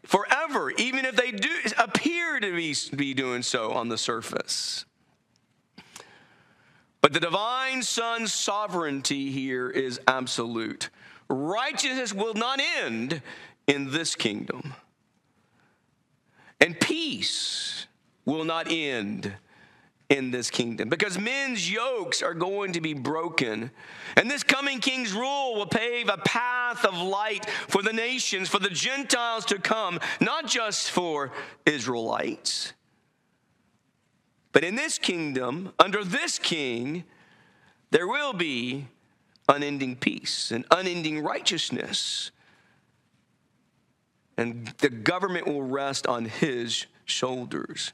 forever, 0.09 0.71
even 0.71 1.05
if 1.05 1.15
they 1.15 1.29
do 1.29 1.51
appear 1.77 2.39
to 2.39 2.55
be, 2.55 2.75
be 2.95 3.13
doing 3.13 3.43
so 3.43 3.73
on 3.73 3.89
the 3.89 3.97
surface. 3.97 4.83
But 6.99 7.13
the 7.13 7.19
divine 7.19 7.83
Son's 7.83 8.33
sovereignty 8.33 9.31
here 9.31 9.69
is 9.69 10.01
absolute. 10.07 10.89
Righteousness 11.29 12.11
will 12.11 12.33
not 12.33 12.59
end 12.59 13.21
in 13.67 13.91
this 13.91 14.15
kingdom, 14.15 14.73
and 16.59 16.79
peace 16.79 17.85
will 18.25 18.45
not 18.45 18.65
end 18.67 19.35
in 20.09 20.31
this 20.31 20.49
kingdom 20.49 20.89
because 20.89 21.19
men's 21.19 21.71
yokes 21.71 22.23
are 22.23 22.33
going 22.33 22.73
to 22.73 22.81
be 22.81 22.93
broken. 22.93 23.69
And 24.17 24.29
this 24.29 24.43
coming 24.43 24.79
king's 24.79 25.13
rule 25.13 25.55
will 25.55 25.67
pave 25.67 26.09
a 26.09 26.17
path 26.17 26.83
of 26.83 26.97
light 26.97 27.47
for 27.67 27.83
the 27.83 27.93
nations, 27.93 28.49
for 28.49 28.59
the 28.59 28.71
Gentiles 28.71 29.45
to 29.45 29.59
come, 29.59 29.99
not 30.19 30.47
just 30.47 30.89
for 30.89 31.31
Israelites. 31.65 32.73
But 34.51 34.63
in 34.63 34.75
this 34.75 34.97
kingdom, 34.97 35.73
under 35.77 36.03
this 36.03 36.39
king, 36.39 37.03
there 37.91 38.07
will 38.07 38.33
be 38.33 38.87
unending 39.47 39.95
peace 39.95 40.51
and 40.51 40.65
unending 40.71 41.23
righteousness. 41.23 42.31
And 44.37 44.67
the 44.79 44.89
government 44.89 45.45
will 45.45 45.61
rest 45.61 46.07
on 46.07 46.25
his 46.25 46.87
shoulders. 47.05 47.93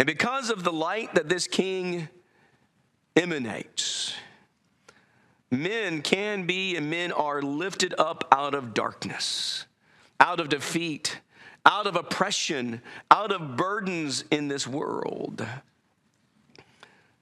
And 0.00 0.06
because 0.06 0.48
of 0.48 0.64
the 0.64 0.72
light 0.72 1.14
that 1.14 1.28
this 1.28 1.46
king 1.46 2.08
emanates, 3.14 4.14
men 5.50 6.00
can 6.00 6.46
be 6.46 6.74
and 6.74 6.88
men 6.88 7.12
are 7.12 7.42
lifted 7.42 7.92
up 7.98 8.26
out 8.32 8.54
of 8.54 8.72
darkness, 8.72 9.66
out 10.18 10.40
of 10.40 10.48
defeat, 10.48 11.20
out 11.66 11.86
of 11.86 11.96
oppression, 11.96 12.80
out 13.10 13.30
of 13.30 13.58
burdens 13.58 14.24
in 14.30 14.48
this 14.48 14.66
world. 14.66 15.46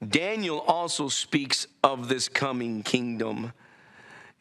Daniel 0.07 0.59
also 0.59 1.09
speaks 1.09 1.67
of 1.83 2.07
this 2.07 2.29
coming 2.29 2.81
kingdom 2.81 3.51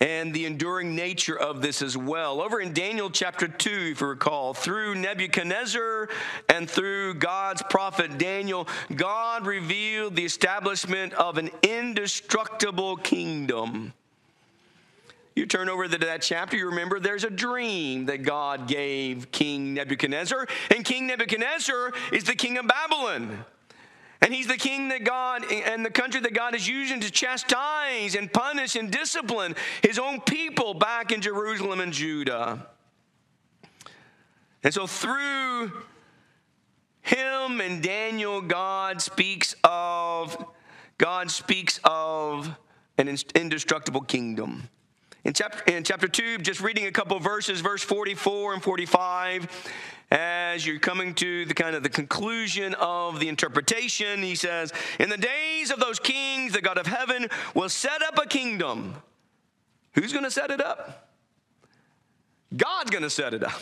and 0.00 0.32
the 0.32 0.46
enduring 0.46 0.94
nature 0.94 1.36
of 1.36 1.60
this 1.60 1.82
as 1.82 1.96
well. 1.96 2.40
Over 2.40 2.60
in 2.60 2.72
Daniel 2.72 3.10
chapter 3.10 3.48
2, 3.48 3.70
if 3.92 4.00
you 4.00 4.06
recall, 4.06 4.54
through 4.54 4.94
Nebuchadnezzar 4.94 6.08
and 6.48 6.70
through 6.70 7.14
God's 7.14 7.62
prophet 7.68 8.16
Daniel, 8.18 8.68
God 8.94 9.46
revealed 9.46 10.14
the 10.14 10.24
establishment 10.24 11.12
of 11.14 11.38
an 11.38 11.50
indestructible 11.62 12.96
kingdom. 12.96 13.92
You 15.34 15.46
turn 15.46 15.68
over 15.68 15.86
to 15.86 15.98
that 15.98 16.22
chapter, 16.22 16.56
you 16.56 16.66
remember 16.66 16.98
there's 16.98 17.24
a 17.24 17.30
dream 17.30 18.06
that 18.06 18.24
God 18.24 18.66
gave 18.66 19.30
King 19.30 19.74
Nebuchadnezzar, 19.74 20.48
and 20.74 20.84
King 20.84 21.06
Nebuchadnezzar 21.06 21.92
is 22.12 22.24
the 22.24 22.34
king 22.34 22.58
of 22.58 22.66
Babylon. 22.66 23.44
And 24.20 24.34
he's 24.34 24.48
the 24.48 24.56
king 24.56 24.88
that 24.88 25.04
God 25.04 25.44
and 25.50 25.84
the 25.84 25.90
country 25.90 26.20
that 26.20 26.34
God 26.34 26.54
is 26.54 26.66
using 26.66 27.00
to 27.00 27.10
chastise 27.10 28.16
and 28.16 28.32
punish 28.32 28.74
and 28.74 28.90
discipline 28.90 29.54
his 29.82 29.98
own 29.98 30.20
people 30.20 30.74
back 30.74 31.12
in 31.12 31.20
Jerusalem 31.20 31.80
and 31.80 31.92
Judah. 31.92 32.66
And 34.64 34.74
so 34.74 34.86
through 34.88 35.72
him 37.02 37.60
and 37.60 37.80
Daniel, 37.80 38.40
God 38.40 39.00
speaks 39.00 39.54
of 39.62 40.44
God 40.98 41.30
speaks 41.30 41.78
of 41.84 42.52
an 42.98 43.16
indestructible 43.36 44.00
kingdom. 44.00 44.68
In 45.24 45.32
chapter, 45.32 45.70
in 45.70 45.84
chapter 45.84 46.08
2, 46.08 46.38
just 46.38 46.60
reading 46.60 46.86
a 46.86 46.92
couple 46.92 47.18
verses, 47.18 47.60
verse 47.60 47.82
44 47.82 48.54
and 48.54 48.62
45, 48.62 49.48
as 50.10 50.66
you're 50.66 50.78
coming 50.78 51.14
to 51.14 51.44
the 51.44 51.54
kind 51.54 51.74
of 51.76 51.82
the 51.82 51.88
conclusion 51.88 52.74
of 52.74 53.20
the 53.20 53.28
interpretation, 53.28 54.22
he 54.22 54.34
says, 54.34 54.72
In 54.98 55.10
the 55.10 55.18
days 55.18 55.70
of 55.70 55.80
those 55.80 55.98
kings, 55.98 56.52
the 56.52 56.62
God 56.62 56.78
of 56.78 56.86
heaven 56.86 57.28
will 57.54 57.68
set 57.68 58.02
up 58.02 58.18
a 58.18 58.26
kingdom. 58.26 58.94
Who's 59.94 60.12
going 60.12 60.24
to 60.24 60.30
set 60.30 60.50
it 60.50 60.60
up? 60.60 61.08
God's 62.56 62.90
going 62.90 63.02
to 63.02 63.10
set 63.10 63.34
it 63.34 63.42
up. 63.42 63.60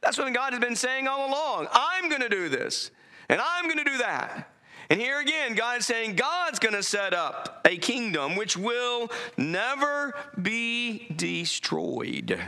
That's 0.00 0.18
what 0.18 0.32
God 0.32 0.52
has 0.54 0.60
been 0.60 0.76
saying 0.76 1.06
all 1.06 1.28
along. 1.28 1.68
I'm 1.72 2.08
going 2.08 2.22
to 2.22 2.28
do 2.28 2.48
this, 2.48 2.90
and 3.28 3.40
I'm 3.40 3.64
going 3.64 3.78
to 3.78 3.84
do 3.84 3.98
that. 3.98 4.49
And 4.90 5.00
here 5.00 5.20
again, 5.20 5.54
God 5.54 5.78
is 5.78 5.86
saying 5.86 6.16
God's 6.16 6.58
going 6.58 6.74
to 6.74 6.82
set 6.82 7.14
up 7.14 7.60
a 7.64 7.76
kingdom 7.76 8.34
which 8.34 8.56
will 8.56 9.08
never 9.36 10.14
be 10.42 11.06
destroyed. 11.14 12.38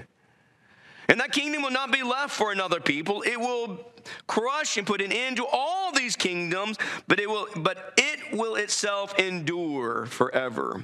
And 1.09 1.21
that 1.21 1.31
kingdom 1.31 1.63
will 1.63 1.71
not 1.71 1.93
be 1.93 2.03
left 2.03 2.35
for 2.35 2.51
another 2.51 2.81
people. 2.81 3.23
It 3.23 3.39
will 3.39 3.79
crush 4.27 4.77
and 4.77 4.85
put 4.85 5.01
an 5.01 5.13
end 5.13 5.37
to 5.37 5.47
all 5.47 5.93
these 5.93 6.17
kingdoms, 6.17 6.79
but 7.07 7.21
it 7.21 7.29
will 7.29 7.47
but 7.55 7.95
it 7.97 8.37
will 8.37 8.57
itself 8.57 9.17
endure 9.21 10.07
forever. 10.07 10.83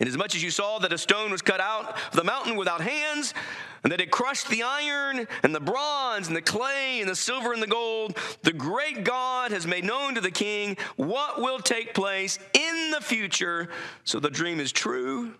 And 0.00 0.08
as 0.08 0.16
much 0.16 0.34
as 0.34 0.42
you 0.42 0.50
saw 0.50 0.78
that 0.80 0.92
a 0.92 0.98
stone 0.98 1.30
was 1.30 1.42
cut 1.42 1.60
out 1.60 1.96
of 2.08 2.16
the 2.16 2.24
mountain 2.24 2.56
without 2.56 2.80
hands, 2.80 3.34
and 3.82 3.92
that 3.92 4.00
it 4.00 4.10
crushed 4.10 4.48
the 4.48 4.62
iron 4.62 5.26
and 5.42 5.54
the 5.54 5.60
bronze 5.60 6.28
and 6.28 6.36
the 6.36 6.42
clay 6.42 7.00
and 7.00 7.08
the 7.08 7.16
silver 7.16 7.52
and 7.52 7.62
the 7.62 7.66
gold, 7.66 8.16
the 8.42 8.52
great 8.52 9.04
God 9.04 9.50
has 9.50 9.66
made 9.66 9.84
known 9.84 10.14
to 10.14 10.20
the 10.20 10.30
king 10.30 10.76
what 10.96 11.40
will 11.40 11.58
take 11.58 11.94
place 11.94 12.38
in 12.52 12.90
the 12.90 13.00
future. 13.00 13.68
So 14.04 14.20
the 14.20 14.30
dream 14.30 14.60
is 14.60 14.72
true 14.72 15.34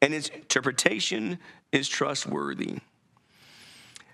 and 0.00 0.14
its 0.14 0.28
interpretation 0.28 1.38
is 1.72 1.88
trustworthy. 1.88 2.78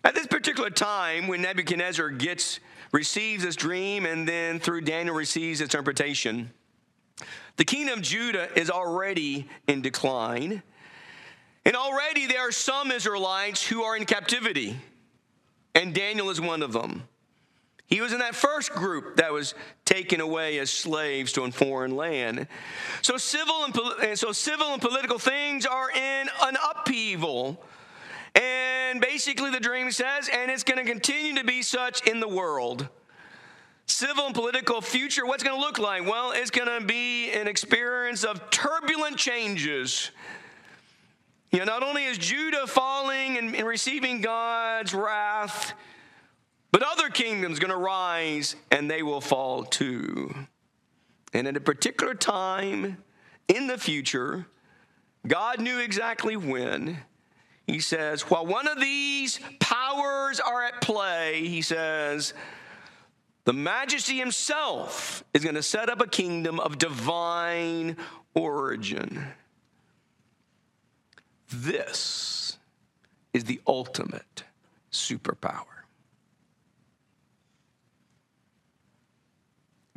At 0.05 0.15
this 0.15 0.27
particular 0.27 0.71
time, 0.71 1.29
when 1.29 1.43
Nebuchadnezzar 1.43 2.11
gets 2.11 2.59
receives 2.93 3.45
this 3.45 3.57
dream 3.57 4.05
and 4.05 4.29
then 4.29 4.59
through 4.59 4.83
Daniel 4.83 5.15
receives 5.15 5.61
its 5.61 5.75
interpretation, 5.75 6.51
the 7.57 7.65
kingdom 7.65 7.99
of 7.99 8.05
Judah 8.05 8.49
is 8.59 8.71
already 8.71 9.49
in 9.69 9.83
decline. 9.83 10.63
And 11.65 11.77
already 11.77 12.27
there 12.27 12.41
are 12.41 12.53
some 12.53 12.91
Israelites 12.91 13.67
who 13.67 13.83
are 13.83 13.97
in 13.97 14.05
captivity, 14.05 14.77
and 15.75 15.95
Daniel 15.95 16.31
is 16.31 16.41
one 16.41 16.63
of 16.63 16.73
them. 16.73 17.05
He 17.87 18.01
was 18.01 18.13
in 18.13 18.21
that 18.21 18.35
first 18.35 18.73
group 18.73 19.17
that 19.17 19.33
was 19.33 19.55
taken 19.85 20.21
away 20.21 20.59
as 20.59 20.71
slaves 20.71 21.33
to 21.33 21.43
a 21.43 21.51
foreign 21.53 21.95
land. 21.95 22.47
So 23.03 23.19
civil 23.19 23.65
and, 23.65 23.77
and 24.03 24.19
so 24.19 24.33
civil 24.33 24.69
and 24.69 24.81
political 24.81 25.19
things 25.19 25.67
are 25.67 25.91
in 25.91 26.29
an 26.43 26.57
upheaval. 26.71 27.63
And 28.35 28.99
basically 29.01 29.51
the 29.51 29.61
dream 29.61 29.91
says, 29.91 30.31
and 30.33 30.51
it's 30.51 30.65
going 30.65 30.79
to 30.79 30.91
continue 30.91 31.35
to 31.35 31.45
be 31.45 31.61
such 31.61 32.07
in 32.07 32.21
the 32.21 32.29
world 32.29 32.89
civil 33.87 34.27
and 34.27 34.35
political 34.35 34.81
future, 34.81 35.27
what's 35.27 35.43
going 35.43 35.57
to 35.57 35.61
look 35.61 35.79
like? 35.79 36.07
Well, 36.07 36.33
it's 36.33 36.51
going 36.51 36.81
to 36.81 36.85
be 36.85 37.31
an 37.31 37.47
experience 37.47 38.25
of 38.25 38.51
turbulent 38.51 39.17
changes. 39.17 40.11
You 41.53 41.59
know, 41.59 41.67
not 41.67 41.83
only 41.83 42.05
is 42.05 42.17
Judah 42.17 42.67
falling 42.67 43.37
and, 43.37 43.55
and 43.55 43.67
receiving 43.67 44.23
God's 44.23 44.95
wrath, 44.95 45.75
but 46.71 46.83
other 46.83 47.11
kingdoms 47.11 47.59
going 47.59 47.71
to 47.71 47.77
rise 47.77 48.57
and 48.71 48.91
they 48.91 49.03
will 49.03 49.21
fall 49.21 49.65
too. 49.65 50.35
And 51.35 51.47
at 51.47 51.57
a 51.57 51.61
particular 51.61 52.15
time 52.15 52.97
in 53.49 53.67
the 53.67 53.77
future, 53.77 54.47
God 55.27 55.61
knew 55.61 55.79
exactly 55.79 56.37
when. 56.37 56.99
He 57.67 57.81
says, 57.81 58.23
while 58.23 58.47
one 58.47 58.67
of 58.67 58.81
these 58.81 59.39
powers 59.61 60.41
are 60.41 60.65
at 60.65 60.81
play, 60.81 61.47
he 61.47 61.63
says, 61.63 62.33
the 63.45 63.53
majesty 63.53 64.19
himself 64.19 65.23
is 65.35 65.43
going 65.43 65.55
to 65.55 65.63
set 65.63 65.89
up 65.89 66.01
a 66.01 66.07
kingdom 66.07 66.61
of 66.61 66.79
divine 66.79 67.97
origin. 68.35 69.27
This 71.53 72.57
is 73.33 73.45
the 73.45 73.61
ultimate 73.67 74.45
superpower. 74.91 75.65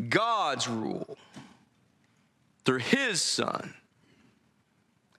God's 0.10 0.68
rule 0.68 1.18
through 2.65 2.80
his 2.80 3.22
Son 3.22 3.74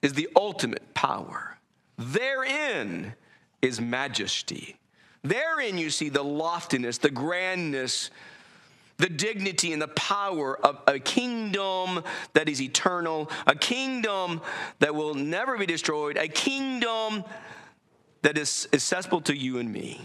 is 0.03 0.13
the 0.13 0.29
ultimate 0.37 0.95
power. 0.95 1.59
Therein 1.97 3.15
is 3.63 3.81
majesty. 3.81 4.77
Therein 5.23 5.79
you 5.79 5.91
see 5.91 6.09
the 6.09 6.23
loftiness, 6.23 6.99
the 6.99 7.11
grandness, 7.11 8.11
the 8.99 9.09
dignity 9.09 9.73
and 9.73 9.81
the 9.81 9.89
power 9.89 10.59
of 10.65 10.81
a 10.87 10.99
kingdom 10.99 12.03
that 12.33 12.49
is 12.49 12.61
eternal, 12.61 13.31
a 13.47 13.55
kingdom 13.55 14.41
that 14.79 14.95
will 14.95 15.15
never 15.15 15.59
be 15.59 15.67
destroyed, 15.67 16.17
a 16.17 16.29
kingdom 16.29 17.25
that 18.23 18.39
is 18.39 18.69
accessible 18.73 19.21
to 19.23 19.37
you 19.37 19.59
and 19.59 19.73
me. 19.73 20.01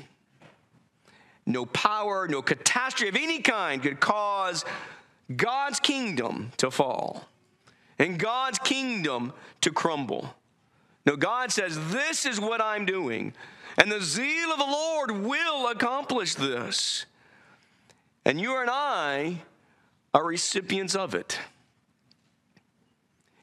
No 1.46 1.66
power, 1.66 2.28
no 2.28 2.42
catastrophe 2.42 3.10
of 3.10 3.16
any 3.16 3.40
kind 3.40 3.82
could 3.82 4.00
cause 4.00 4.64
God's 5.36 5.80
kingdom 5.80 6.52
to 6.58 6.70
fall 6.70 7.28
and 7.98 8.20
God's 8.20 8.60
kingdom 8.60 9.34
to 9.62 9.72
crumble. 9.72 10.36
No, 11.06 11.16
God 11.16 11.52
says, 11.52 11.92
This 11.92 12.26
is 12.26 12.40
what 12.40 12.62
I'm 12.62 12.86
doing. 12.86 13.34
And 13.78 13.92
the 13.92 14.02
zeal 14.02 14.52
of 14.52 14.60
the 14.60 14.66
Lord 14.66 15.12
will 15.12 15.68
accomplish 15.68 16.36
this. 16.36 17.06
And 18.26 18.40
you 18.40 18.58
and 18.58 18.70
I 18.70 19.42
are 20.14 20.24
recipients 20.24 20.96
of 20.96 21.16
it. 21.16 21.40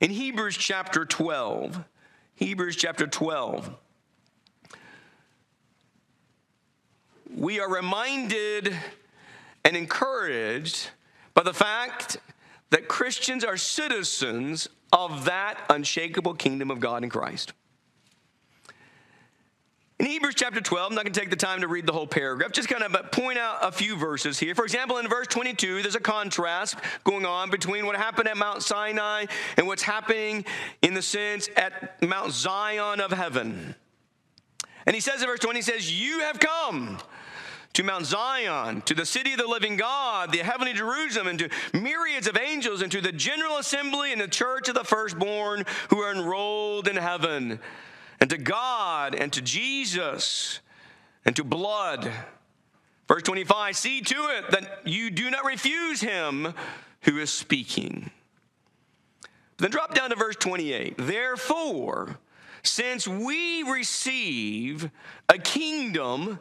In 0.00 0.10
Hebrews 0.10 0.56
chapter 0.56 1.04
12, 1.04 1.84
Hebrews 2.36 2.76
chapter 2.76 3.06
12, 3.06 3.74
we 7.36 7.58
are 7.58 7.68
reminded 7.68 8.76
and 9.64 9.76
encouraged 9.76 10.90
by 11.34 11.42
the 11.42 11.52
fact 11.52 12.18
that 12.70 12.86
Christians 12.86 13.44
are 13.44 13.56
citizens 13.56 14.68
of 14.92 15.24
that 15.24 15.58
unshakable 15.68 16.34
kingdom 16.34 16.70
of 16.70 16.78
God 16.78 17.02
in 17.02 17.10
Christ. 17.10 17.52
In 19.98 20.06
Hebrews 20.06 20.36
chapter 20.36 20.60
12, 20.60 20.90
I'm 20.90 20.94
not 20.94 21.04
going 21.04 21.12
to 21.12 21.20
take 21.20 21.30
the 21.30 21.34
time 21.34 21.60
to 21.62 21.66
read 21.66 21.84
the 21.84 21.92
whole 21.92 22.06
paragraph, 22.06 22.52
just 22.52 22.68
kind 22.68 22.84
of 22.84 23.10
point 23.10 23.36
out 23.36 23.58
a 23.62 23.72
few 23.72 23.96
verses 23.96 24.38
here. 24.38 24.54
For 24.54 24.62
example, 24.62 24.98
in 24.98 25.08
verse 25.08 25.26
22, 25.26 25.82
there's 25.82 25.96
a 25.96 26.00
contrast 26.00 26.76
going 27.02 27.26
on 27.26 27.50
between 27.50 27.84
what 27.84 27.96
happened 27.96 28.28
at 28.28 28.36
Mount 28.36 28.62
Sinai 28.62 29.26
and 29.56 29.66
what's 29.66 29.82
happening 29.82 30.44
in 30.82 30.94
the 30.94 31.02
sense 31.02 31.48
at 31.56 32.00
Mount 32.00 32.30
Zion 32.32 33.00
of 33.00 33.10
heaven. 33.10 33.74
And 34.86 34.94
he 34.94 35.00
says 35.00 35.20
in 35.20 35.26
verse 35.26 35.40
20, 35.40 35.58
he 35.58 35.62
says, 35.62 36.00
You 36.00 36.20
have 36.20 36.38
come 36.38 36.98
to 37.72 37.82
Mount 37.82 38.06
Zion, 38.06 38.82
to 38.82 38.94
the 38.94 39.04
city 39.04 39.32
of 39.32 39.38
the 39.38 39.48
living 39.48 39.76
God, 39.76 40.30
the 40.30 40.38
heavenly 40.38 40.74
Jerusalem, 40.74 41.26
and 41.26 41.40
to 41.40 41.48
myriads 41.72 42.28
of 42.28 42.36
angels, 42.36 42.82
and 42.82 42.92
to 42.92 43.00
the 43.00 43.12
general 43.12 43.56
assembly 43.56 44.12
and 44.12 44.20
the 44.20 44.28
church 44.28 44.68
of 44.68 44.76
the 44.76 44.84
firstborn 44.84 45.64
who 45.90 45.98
are 45.98 46.12
enrolled 46.12 46.86
in 46.86 46.94
heaven 46.94 47.58
and 48.20 48.30
to 48.30 48.38
God 48.38 49.14
and 49.14 49.32
to 49.32 49.40
Jesus 49.40 50.60
and 51.24 51.36
to 51.36 51.44
blood. 51.44 52.10
Verse 53.06 53.22
25 53.22 53.76
see 53.76 54.00
to 54.00 54.28
it 54.36 54.50
that 54.50 54.86
you 54.86 55.10
do 55.10 55.30
not 55.30 55.44
refuse 55.44 56.00
him 56.00 56.52
who 57.02 57.18
is 57.18 57.30
speaking. 57.30 58.10
Then 59.58 59.70
drop 59.70 59.94
down 59.94 60.10
to 60.10 60.16
verse 60.16 60.36
28. 60.36 60.94
Therefore, 60.98 62.18
since 62.62 63.08
we 63.08 63.62
receive 63.64 64.90
a 65.28 65.38
kingdom 65.38 66.38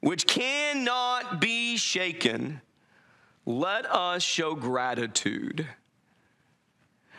which 0.00 0.26
cannot 0.26 1.40
be 1.40 1.76
shaken, 1.76 2.60
let 3.46 3.86
us 3.86 4.22
show 4.22 4.54
gratitude 4.54 5.66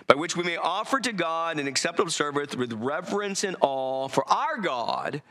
by 0.08 0.16
which 0.16 0.38
we 0.38 0.44
may 0.44 0.58
offer 0.58 1.00
to 1.00 1.12
God 1.12 1.60
an 1.60 1.68
acceptable 1.68 2.12
service 2.12 2.56
with 2.56 2.74
reverence 2.74 3.44
and 3.44 3.56
awe, 3.62 4.08
for 4.08 4.28
our 4.32 4.58
God 4.58 5.22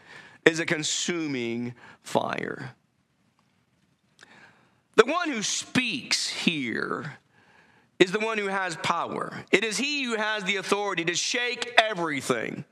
is 0.45 0.59
a 0.59 0.67
consuming 0.67 1.75
fire. 2.03 2.75
The 4.97 5.05
one 5.05 5.31
who 5.31 5.43
speaks 5.43 6.29
here 6.29 7.19
is 7.99 8.13
the 8.13 8.21
one 8.21 8.39
who 8.39 8.49
has 8.49 8.77
power. 8.77 9.45
It 9.51 9.65
is 9.65 9.79
he 9.79 10.05
who 10.05 10.17
has 10.17 10.45
the 10.45 10.57
authority 10.57 11.05
to 11.07 11.15
shake 11.15 11.73
everything. 11.79 12.65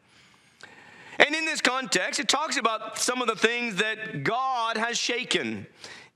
And 1.18 1.34
in 1.34 1.44
this 1.44 1.60
context, 1.60 2.18
it 2.20 2.28
talks 2.28 2.56
about 2.56 2.98
some 2.98 3.22
of 3.22 3.28
the 3.28 3.36
things 3.36 3.76
that 3.76 4.24
God 4.24 4.76
has 4.76 4.98
shaken 4.98 5.66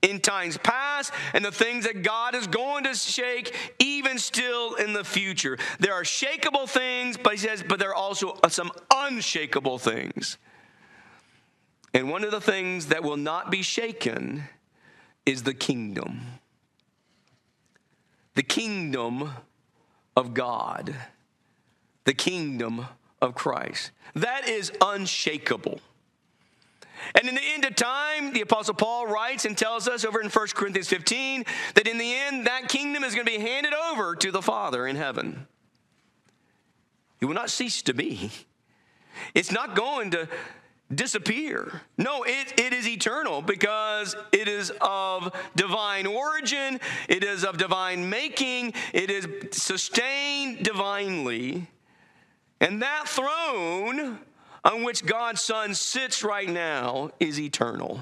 in 0.07 0.19
times 0.19 0.57
past 0.57 1.11
and 1.33 1.43
the 1.43 1.51
things 1.51 1.85
that 1.85 2.01
God 2.01 2.33
is 2.33 2.47
going 2.47 2.85
to 2.85 2.95
shake 2.95 3.53
even 3.79 4.17
still 4.17 4.75
in 4.75 4.93
the 4.93 5.03
future. 5.03 5.57
There 5.79 5.93
are 5.93 6.03
shakable 6.03 6.67
things, 6.67 7.17
but 7.17 7.33
he 7.33 7.39
says, 7.39 7.63
but 7.67 7.79
there 7.79 7.89
are 7.89 7.95
also 7.95 8.37
some 8.49 8.71
unshakable 8.93 9.77
things. 9.77 10.37
And 11.93 12.09
one 12.09 12.23
of 12.23 12.31
the 12.31 12.41
things 12.41 12.87
that 12.87 13.03
will 13.03 13.17
not 13.17 13.51
be 13.51 13.61
shaken 13.61 14.43
is 15.25 15.43
the 15.43 15.53
kingdom. 15.53 16.21
The 18.35 18.43
kingdom 18.43 19.31
of 20.15 20.33
God. 20.33 20.95
The 22.05 22.13
kingdom 22.13 22.85
of 23.21 23.35
Christ. 23.35 23.91
That 24.15 24.47
is 24.47 24.71
unshakable. 24.79 25.81
And 27.15 27.27
in 27.27 27.35
the 27.35 27.41
end 27.43 27.65
of 27.65 27.75
time, 27.75 28.33
the 28.33 28.41
Apostle 28.41 28.73
Paul 28.73 29.07
writes 29.07 29.45
and 29.45 29.57
tells 29.57 29.87
us 29.87 30.05
over 30.05 30.21
in 30.21 30.29
1 30.29 30.47
Corinthians 30.53 30.87
15 30.87 31.45
that 31.75 31.87
in 31.87 31.97
the 31.97 32.13
end, 32.13 32.47
that 32.47 32.69
kingdom 32.69 33.03
is 33.03 33.13
going 33.13 33.25
to 33.25 33.31
be 33.31 33.39
handed 33.39 33.73
over 33.73 34.15
to 34.15 34.31
the 34.31 34.41
Father 34.41 34.87
in 34.87 34.95
heaven. 34.95 35.47
It 37.19 37.25
will 37.25 37.33
not 37.33 37.49
cease 37.49 37.81
to 37.83 37.93
be, 37.93 38.31
it's 39.33 39.51
not 39.51 39.75
going 39.75 40.11
to 40.11 40.27
disappear. 40.93 41.81
No, 41.97 42.23
it, 42.23 42.59
it 42.59 42.73
is 42.73 42.87
eternal 42.87 43.41
because 43.41 44.15
it 44.31 44.47
is 44.47 44.71
of 44.81 45.35
divine 45.55 46.05
origin, 46.05 46.79
it 47.09 47.23
is 47.23 47.43
of 47.43 47.57
divine 47.57 48.09
making, 48.09 48.73
it 48.93 49.09
is 49.09 49.27
sustained 49.51 50.63
divinely. 50.63 51.67
And 52.59 52.81
that 52.81 53.07
throne 53.07 54.19
on 54.63 54.83
which 54.83 55.05
God's 55.05 55.41
Son 55.41 55.73
sits 55.73 56.23
right 56.23 56.49
now 56.49 57.11
is 57.19 57.39
eternal. 57.39 58.01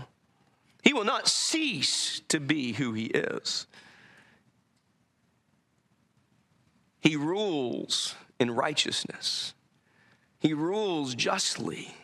He 0.83 0.93
will 0.93 1.03
not 1.03 1.27
cease 1.27 2.21
to 2.29 2.39
be 2.39 2.73
who 2.73 2.93
He 2.93 3.05
is. 3.05 3.67
He 7.01 7.15
rules 7.15 8.15
in 8.39 8.51
righteousness, 8.51 9.53
He 10.39 10.53
rules 10.53 11.15
justly, 11.15 11.95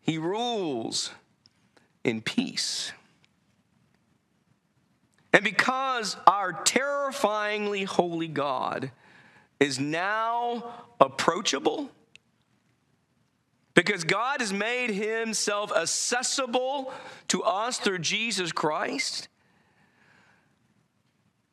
He 0.00 0.18
rules 0.18 1.10
in 2.04 2.22
peace. 2.22 2.92
And 5.32 5.44
because 5.44 6.16
our 6.26 6.52
terrifyingly 6.52 7.84
holy 7.84 8.28
God 8.28 8.90
is 9.60 9.78
now 9.78 10.86
approachable, 10.98 11.90
because 13.76 14.04
God 14.04 14.40
has 14.40 14.54
made 14.54 14.90
himself 14.90 15.70
accessible 15.70 16.92
to 17.28 17.42
us 17.42 17.78
through 17.78 17.98
Jesus 17.98 18.50
Christ. 18.50 19.28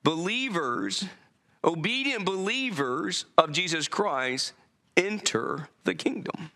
Believers, 0.04 1.06
obedient 1.64 2.26
believers 2.26 3.26
of 3.38 3.52
Jesus 3.52 3.90
Christ, 3.90 4.54
enter 4.96 5.68
the 5.84 5.94
kingdom. 5.94 6.50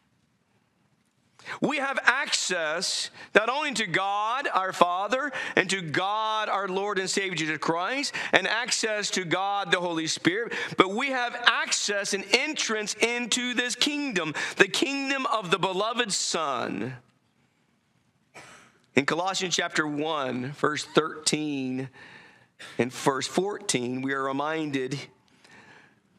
We 1.61 1.77
have 1.77 1.99
access 2.03 3.09
not 3.33 3.49
only 3.49 3.73
to 3.73 3.87
God 3.87 4.47
our 4.53 4.73
Father 4.73 5.31
and 5.55 5.69
to 5.69 5.81
God 5.81 6.49
our 6.49 6.67
Lord 6.67 6.99
and 6.99 7.09
Savior 7.09 7.35
Jesus 7.35 7.57
Christ 7.57 8.13
and 8.33 8.47
access 8.47 9.09
to 9.11 9.25
God 9.25 9.71
the 9.71 9.79
Holy 9.79 10.07
Spirit, 10.07 10.53
but 10.77 10.91
we 10.91 11.09
have 11.09 11.35
access 11.45 12.13
and 12.13 12.25
entrance 12.33 12.93
into 12.95 13.53
this 13.53 13.75
kingdom, 13.75 14.33
the 14.57 14.67
kingdom 14.67 15.25
of 15.27 15.51
the 15.51 15.59
beloved 15.59 16.11
Son. 16.11 16.93
In 18.95 19.05
Colossians 19.05 19.55
chapter 19.55 19.85
1, 19.85 20.53
verse 20.53 20.83
13 20.83 21.89
and 22.79 22.91
verse 22.91 23.27
14, 23.27 24.01
we 24.01 24.13
are 24.13 24.23
reminded 24.23 24.99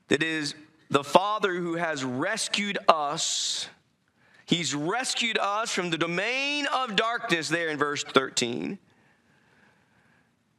that 0.09 0.23
it 0.23 0.29
is 0.29 0.55
the 0.91 1.05
Father 1.05 1.55
who 1.55 1.75
has 1.75 2.05
rescued 2.05 2.79
us 2.88 3.69
He's 4.49 4.75
rescued 4.75 5.37
us 5.37 5.75
from 5.75 5.91
the 5.91 5.99
domain 5.99 6.67
of 6.73 6.97
darkness, 6.97 7.51
there 7.51 7.69
in 7.69 7.77
verse 7.77 8.03
13. 8.03 8.79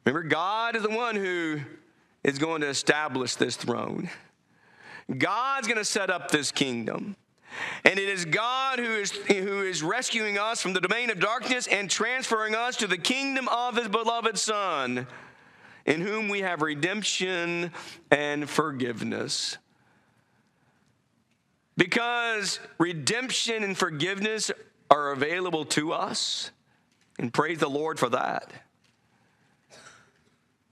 Remember, 0.06 0.30
God 0.30 0.75
is 0.75 0.84
the 0.84 0.91
one 0.91 1.15
who 1.15 1.60
is 2.23 2.38
going 2.38 2.62
to 2.62 2.67
establish 2.67 3.34
this 3.34 3.56
throne. 3.56 4.12
God's 5.17 5.65
going 5.65 5.80
to 5.80 5.86
set 5.86 6.12
up 6.12 6.30
this 6.30 6.52
kingdom. 6.52 7.15
And 7.84 7.97
it 7.97 8.08
is 8.08 8.25
God 8.25 8.78
who 8.78 8.86
is, 8.86 9.10
who 9.10 9.63
is 9.63 9.82
rescuing 9.82 10.38
us 10.38 10.62
from 10.62 10.73
the 10.73 10.82
domain 10.82 11.10
of 11.10 11.19
darkness 11.19 11.65
and 11.65 11.89
transferring 11.89 12.54
us 12.54 12.75
to 12.78 12.86
the 12.86 12.95
kingdom 12.95 13.47
of 13.47 13.75
his 13.75 13.88
beloved 13.88 14.38
Son, 14.38 15.08
in 15.88 16.02
whom 16.02 16.30
we 16.30 16.41
have 16.41 16.62
redemption 16.62 17.71
and 18.12 18.47
forgiveness. 18.47 19.58
Because 21.79 22.59
redemption 22.77 23.63
and 23.63 23.77
forgiveness 23.77 24.51
are 24.91 25.13
available 25.13 25.63
to 25.63 25.93
us, 25.93 26.51
and 27.17 27.33
praise 27.33 27.59
the 27.59 27.69
Lord 27.69 27.97
for 27.97 28.09
that. 28.09 28.51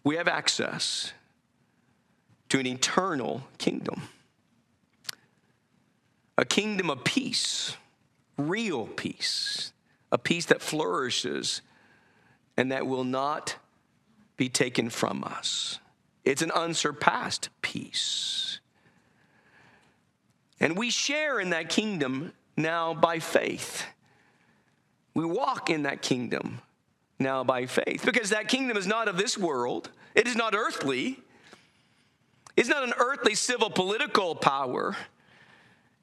We 0.04 0.18
have 0.18 0.28
access 0.28 1.14
to 2.50 2.60
an 2.60 2.68
eternal 2.68 3.48
kingdom, 3.58 4.10
a 6.38 6.44
kingdom 6.44 6.90
of 6.90 7.06
peace, 7.06 7.78
real 8.38 8.86
peace, 8.88 9.72
a 10.12 10.18
peace 10.18 10.48
that 10.48 10.62
flourishes 10.62 11.62
and 12.58 12.70
that 12.74 12.86
will 12.86 13.06
not 13.06 13.56
be 14.36 14.50
taken 14.50 14.90
from 14.90 15.24
us. 15.24 15.80
It's 16.26 16.42
an 16.42 16.52
unsurpassed 16.52 17.48
peace. 17.62 18.60
And 20.60 20.78
we 20.78 20.90
share 20.90 21.40
in 21.40 21.52
that 21.52 21.70
kingdom 21.70 22.34
now 22.56 22.94
by 22.94 23.20
faith. 23.20 23.86
We 25.14 25.26
walk 25.26 25.70
in 25.70 25.84
that 25.84 26.02
kingdom 26.02 26.62
now 27.20 27.44
by 27.44 27.66
faith 27.66 28.04
because 28.06 28.30
that 28.30 28.48
kingdom 28.48 28.78
is 28.78 28.88
not 28.88 29.08
of 29.08 29.18
this 29.18 29.38
world, 29.38 29.90
it 30.16 30.28
is 30.28 30.36
not 30.36 30.56
earthly, 30.56 31.20
it's 32.56 32.70
not 32.70 32.84
an 32.84 32.94
earthly 32.98 33.36
civil 33.36 33.70
political 33.70 34.36
power. 34.36 34.96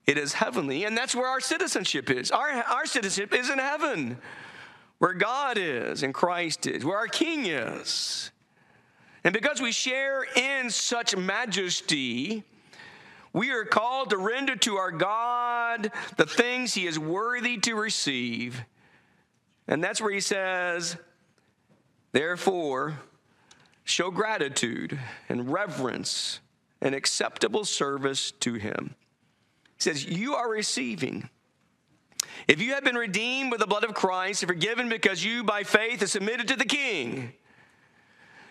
It 0.07 0.19
is 0.19 0.35
heavenly, 0.35 0.85
and 0.85 0.97
that's 0.97 1.15
where 1.15 1.27
our 1.27 1.41
citizenship 1.41 2.11
is. 2.11 2.31
Our, 2.31 2.51
our 2.51 2.85
citizenship 2.85 3.33
is 3.33 3.49
in 3.49 3.59
heaven, 3.59 4.19
where 4.99 5.15
God 5.15 5.57
is 5.57 6.03
and 6.03 6.13
Christ 6.13 6.67
is, 6.67 6.85
where 6.85 6.99
our 6.99 7.07
King 7.07 7.47
is. 7.47 8.31
And 9.25 9.33
because 9.33 9.63
we 9.63 9.73
share 9.73 10.27
in 10.37 10.69
such 10.69 11.17
majesty, 11.17 12.45
we 13.35 13.51
are 13.51 13.65
called 13.65 14.11
to 14.11 14.17
render 14.17 14.57
to 14.57 14.77
our 14.77 14.93
God 14.93 15.91
the 16.17 16.25
things 16.25 16.73
he 16.73 16.87
is 16.87 16.99
worthy 16.99 17.59
to 17.59 17.75
receive. 17.75 18.65
And 19.67 19.83
that's 19.83 20.01
where 20.01 20.13
he 20.13 20.21
says, 20.21 20.97
therefore, 22.13 23.01
show 23.83 24.13
gratitude 24.13 24.99
and 25.29 25.53
reverence 25.53 26.41
and 26.81 26.95
acceptable 26.95 27.65
service 27.65 28.31
to 28.31 28.55
him. 28.55 28.95
He 29.77 29.83
says, 29.83 30.05
You 30.05 30.35
are 30.35 30.49
receiving. 30.49 31.29
If 32.47 32.61
you 32.61 32.75
have 32.75 32.85
been 32.85 32.97
redeemed 32.97 33.51
with 33.51 33.61
the 33.61 33.67
blood 33.67 33.85
of 33.85 33.95
Christ 33.95 34.43
and 34.43 34.49
forgiven 34.49 34.89
because 34.89 35.25
you 35.25 35.43
by 35.43 35.65
faith 35.65 36.01
have 36.01 36.11
submitted 36.11 36.49
to 36.49 36.57
the 36.57 36.65
King, 36.65 37.33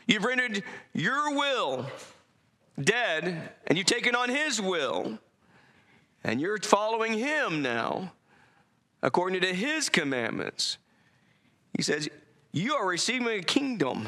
you've 0.07 0.25
rendered 0.25 0.61
your 0.93 1.35
will 1.37 1.85
dead, 2.81 3.51
and 3.67 3.77
you've 3.77 3.87
taken 3.87 4.15
on 4.15 4.29
his 4.29 4.61
will, 4.61 5.19
and 6.23 6.39
you're 6.39 6.57
following 6.57 7.13
him 7.13 7.61
now 7.61 8.13
according 9.01 9.41
to 9.41 9.53
his 9.53 9.89
commandments. 9.89 10.77
He 11.75 11.83
says, 11.83 12.09
You 12.51 12.73
are 12.75 12.87
receiving 12.87 13.27
a 13.27 13.41
kingdom, 13.41 14.07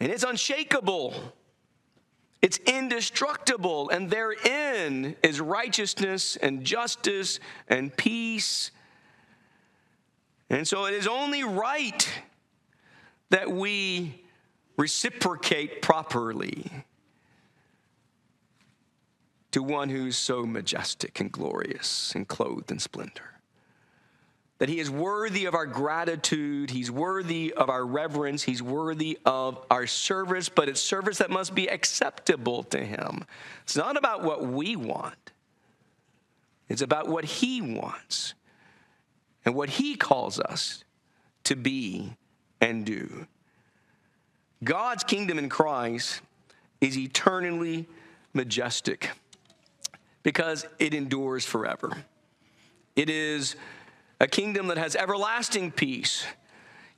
and 0.00 0.10
it's 0.10 0.24
unshakable. 0.24 1.14
It's 2.42 2.58
indestructible, 2.58 3.88
and 3.90 4.10
therein 4.10 5.16
is 5.22 5.40
righteousness 5.40 6.36
and 6.36 6.64
justice 6.64 7.40
and 7.66 7.94
peace. 7.96 8.70
And 10.48 10.68
so 10.68 10.84
it 10.84 10.94
is 10.94 11.08
only 11.08 11.42
right 11.42 12.08
that 13.30 13.50
we 13.50 14.22
reciprocate 14.76 15.82
properly 15.82 16.70
to 19.56 19.62
one 19.62 19.88
who's 19.88 20.18
so 20.18 20.44
majestic 20.44 21.18
and 21.18 21.32
glorious 21.32 22.12
and 22.14 22.28
clothed 22.28 22.70
in 22.70 22.78
splendor. 22.78 23.40
That 24.58 24.68
he 24.68 24.78
is 24.78 24.90
worthy 24.90 25.46
of 25.46 25.54
our 25.54 25.64
gratitude, 25.64 26.68
he's 26.68 26.90
worthy 26.90 27.54
of 27.54 27.70
our 27.70 27.86
reverence, 27.86 28.42
he's 28.42 28.62
worthy 28.62 29.18
of 29.24 29.58
our 29.70 29.86
service, 29.86 30.50
but 30.50 30.68
it's 30.68 30.82
service 30.82 31.16
that 31.18 31.30
must 31.30 31.54
be 31.54 31.70
acceptable 31.70 32.64
to 32.64 32.84
him. 32.84 33.24
It's 33.62 33.78
not 33.78 33.96
about 33.96 34.22
what 34.22 34.46
we 34.46 34.76
want, 34.76 35.32
it's 36.68 36.82
about 36.82 37.08
what 37.08 37.24
he 37.24 37.62
wants 37.62 38.34
and 39.46 39.54
what 39.54 39.70
he 39.70 39.96
calls 39.96 40.38
us 40.38 40.84
to 41.44 41.56
be 41.56 42.12
and 42.60 42.84
do. 42.84 43.26
God's 44.62 45.02
kingdom 45.02 45.38
in 45.38 45.48
Christ 45.48 46.20
is 46.82 46.98
eternally 46.98 47.86
majestic 48.34 49.12
because 50.26 50.66
it 50.80 50.92
endures 50.92 51.44
forever. 51.44 51.96
It 52.96 53.08
is 53.08 53.54
a 54.18 54.26
kingdom 54.26 54.66
that 54.66 54.76
has 54.76 54.96
everlasting 54.96 55.70
peace. 55.70 56.26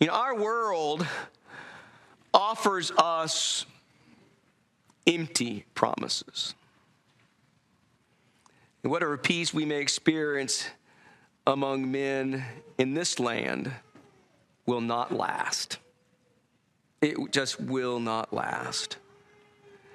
You 0.01 0.07
know, 0.07 0.14
our 0.14 0.35
world 0.35 1.07
offers 2.33 2.91
us 2.93 3.67
empty 5.07 5.67
promises. 5.75 6.55
And 8.83 8.91
whatever 8.91 9.19
peace 9.19 9.53
we 9.53 9.67
may 9.67 9.83
experience 9.83 10.67
among 11.47 11.91
men 11.91 12.47
in 12.79 12.95
this 12.95 13.19
land 13.19 13.71
will 14.64 14.81
not 14.81 15.12
last. 15.12 15.77
It 17.03 17.19
just 17.31 17.61
will 17.61 18.01
not 18.01 18.33
last. 18.33 18.97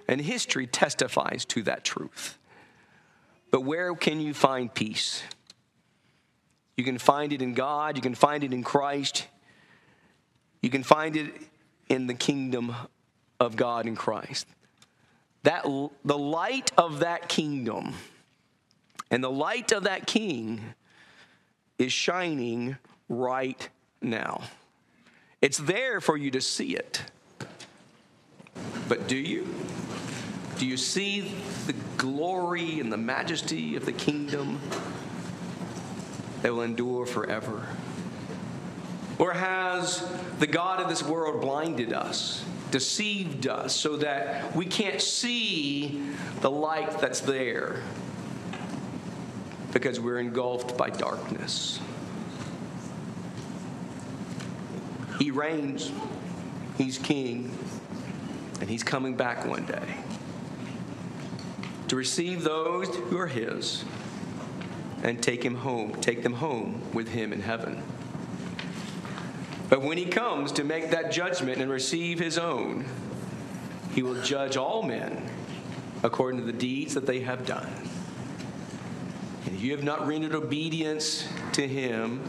And 0.07 0.21
history 0.21 0.67
testifies 0.67 1.45
to 1.45 1.63
that 1.63 1.83
truth. 1.83 2.37
But 3.53 3.65
where 3.65 3.93
can 3.93 4.19
you 4.19 4.33
find 4.33 4.73
peace? 4.73 5.21
You 6.75 6.83
can 6.83 6.97
find 6.97 7.31
it 7.31 7.39
in 7.39 7.53
God, 7.53 7.95
you 7.95 8.01
can 8.01 8.15
find 8.15 8.43
it 8.43 8.51
in 8.51 8.63
Christ, 8.63 9.27
you 10.63 10.71
can 10.71 10.81
find 10.81 11.15
it 11.15 11.31
in 11.87 12.07
the 12.07 12.15
kingdom 12.15 12.73
of 13.39 13.55
God 13.55 13.85
in 13.85 13.95
Christ. 13.95 14.47
That 15.43 15.65
the 16.03 16.17
light 16.17 16.71
of 16.79 17.01
that 17.01 17.29
kingdom 17.29 17.93
and 19.11 19.23
the 19.23 19.29
light 19.29 19.71
of 19.71 19.83
that 19.83 20.07
king 20.07 20.73
is 21.77 21.93
shining 21.93 22.77
right 23.07 23.69
now. 24.01 24.41
It's 25.43 25.59
there 25.59 26.01
for 26.01 26.17
you 26.17 26.31
to 26.31 26.41
see 26.41 26.75
it. 26.75 27.03
But 28.89 29.07
do 29.07 29.15
you? 29.15 29.47
Do 30.57 30.67
you 30.67 30.77
see 30.77 31.31
the 31.65 31.73
glory 31.97 32.79
and 32.79 32.91
the 32.91 32.97
majesty 32.97 33.75
of 33.75 33.85
the 33.85 33.91
kingdom 33.91 34.59
that 36.41 36.53
will 36.53 36.61
endure 36.61 37.05
forever? 37.05 37.65
Or 39.17 39.33
has 39.33 40.07
the 40.39 40.47
God 40.47 40.79
of 40.79 40.89
this 40.89 41.03
world 41.03 41.41
blinded 41.41 41.93
us, 41.93 42.45
deceived 42.71 43.47
us, 43.47 43.75
so 43.75 43.97
that 43.97 44.55
we 44.55 44.65
can't 44.65 45.01
see 45.01 46.01
the 46.41 46.51
light 46.51 46.99
that's 46.99 47.21
there 47.21 47.81
because 49.71 49.99
we're 49.99 50.19
engulfed 50.19 50.77
by 50.77 50.89
darkness? 50.89 51.79
He 55.19 55.31
reigns, 55.31 55.91
He's 56.77 56.97
king, 56.97 57.57
and 58.59 58.69
He's 58.69 58.83
coming 58.83 59.15
back 59.15 59.45
one 59.45 59.65
day 59.65 59.95
to 61.93 61.97
receive 61.97 62.43
those 62.43 62.87
who 62.87 63.19
are 63.19 63.27
His 63.27 63.85
and 65.03 65.21
take 65.21 65.45
him 65.45 65.53
home, 65.53 65.93
take 66.01 66.23
them 66.23 66.33
home 66.33 66.81
with 66.91 67.07
him 67.07 67.31
in 67.31 67.39
heaven. 67.39 67.83
But 69.69 69.83
when 69.83 69.99
he 69.99 70.05
comes 70.05 70.51
to 70.53 70.63
make 70.63 70.89
that 70.89 71.11
judgment 71.11 71.61
and 71.61 71.69
receive 71.69 72.17
his 72.17 72.39
own, 72.39 72.85
he 73.93 74.01
will 74.01 74.19
judge 74.23 74.57
all 74.57 74.81
men 74.81 75.29
according 76.01 76.39
to 76.39 76.47
the 76.47 76.57
deeds 76.57 76.95
that 76.95 77.05
they 77.05 77.19
have 77.19 77.45
done. 77.45 77.71
And 79.45 79.53
if 79.53 79.61
you 79.61 79.69
have 79.73 79.83
not 79.83 80.07
rendered 80.07 80.33
obedience 80.33 81.27
to 81.51 81.67
him 81.67 82.23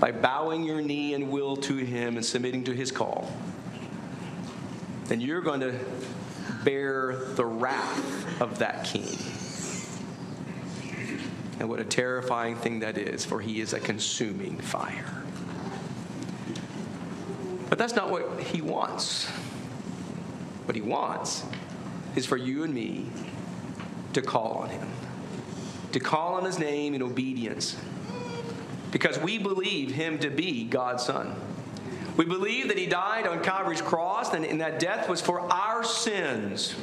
by 0.00 0.12
bowing 0.12 0.64
your 0.64 0.80
knee 0.80 1.12
and 1.12 1.30
will 1.30 1.58
to 1.58 1.76
him 1.76 2.16
and 2.16 2.24
submitting 2.24 2.64
to 2.64 2.72
his 2.72 2.90
call, 2.90 3.30
then 5.08 5.20
you're 5.20 5.42
going 5.42 5.60
to 5.60 5.78
bear 6.64 7.16
the 7.34 7.44
wrath 7.44 8.40
of 8.40 8.58
that 8.58 8.84
king. 8.84 9.16
And 11.58 11.68
what 11.68 11.78
a 11.78 11.84
terrifying 11.84 12.56
thing 12.56 12.80
that 12.80 12.96
is, 12.96 13.24
for 13.24 13.40
he 13.40 13.60
is 13.60 13.72
a 13.74 13.80
consuming 13.80 14.58
fire. 14.58 15.22
But 17.68 17.78
that's 17.78 17.94
not 17.94 18.10
what 18.10 18.40
he 18.40 18.62
wants. 18.62 19.28
What 20.64 20.74
he 20.74 20.80
wants 20.80 21.44
is 22.16 22.26
for 22.26 22.36
you 22.36 22.64
and 22.64 22.72
me 22.72 23.10
to 24.14 24.22
call 24.22 24.54
on 24.54 24.70
him, 24.70 24.88
to 25.92 26.00
call 26.00 26.34
on 26.34 26.44
his 26.44 26.58
name 26.58 26.94
in 26.94 27.02
obedience, 27.02 27.76
because 28.90 29.18
we 29.18 29.38
believe 29.38 29.92
him 29.92 30.18
to 30.18 30.30
be 30.30 30.64
God's 30.64 31.04
son. 31.04 31.36
We 32.20 32.26
believe 32.26 32.68
that 32.68 32.76
he 32.76 32.84
died 32.84 33.26
on 33.26 33.42
Calvary's 33.42 33.80
cross 33.80 34.34
and, 34.34 34.60
that 34.60 34.78
death 34.78 35.08
was 35.08 35.22
for 35.22 35.40
our 35.50 35.82
sins. 35.82 36.74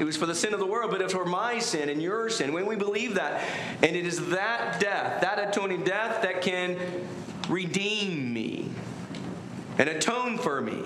It 0.00 0.04
was 0.04 0.16
for 0.16 0.24
the 0.24 0.34
sin 0.34 0.54
of 0.54 0.60
the 0.60 0.66
world, 0.66 0.90
but 0.90 0.98
it 0.98 1.04
was 1.04 1.12
for 1.12 1.26
my 1.26 1.58
sin 1.58 1.90
and 1.90 2.00
your 2.00 2.30
sin. 2.30 2.54
When 2.54 2.64
we 2.64 2.74
believe 2.74 3.16
that, 3.16 3.46
and 3.82 3.94
it 3.94 4.06
is 4.06 4.30
that 4.30 4.80
death, 4.80 5.20
that 5.20 5.38
atoning 5.38 5.84
death, 5.84 6.22
that 6.22 6.40
can 6.40 6.78
redeem 7.50 8.32
me 8.32 8.70
and 9.76 9.90
atone 9.90 10.38
for 10.38 10.62
me. 10.62 10.82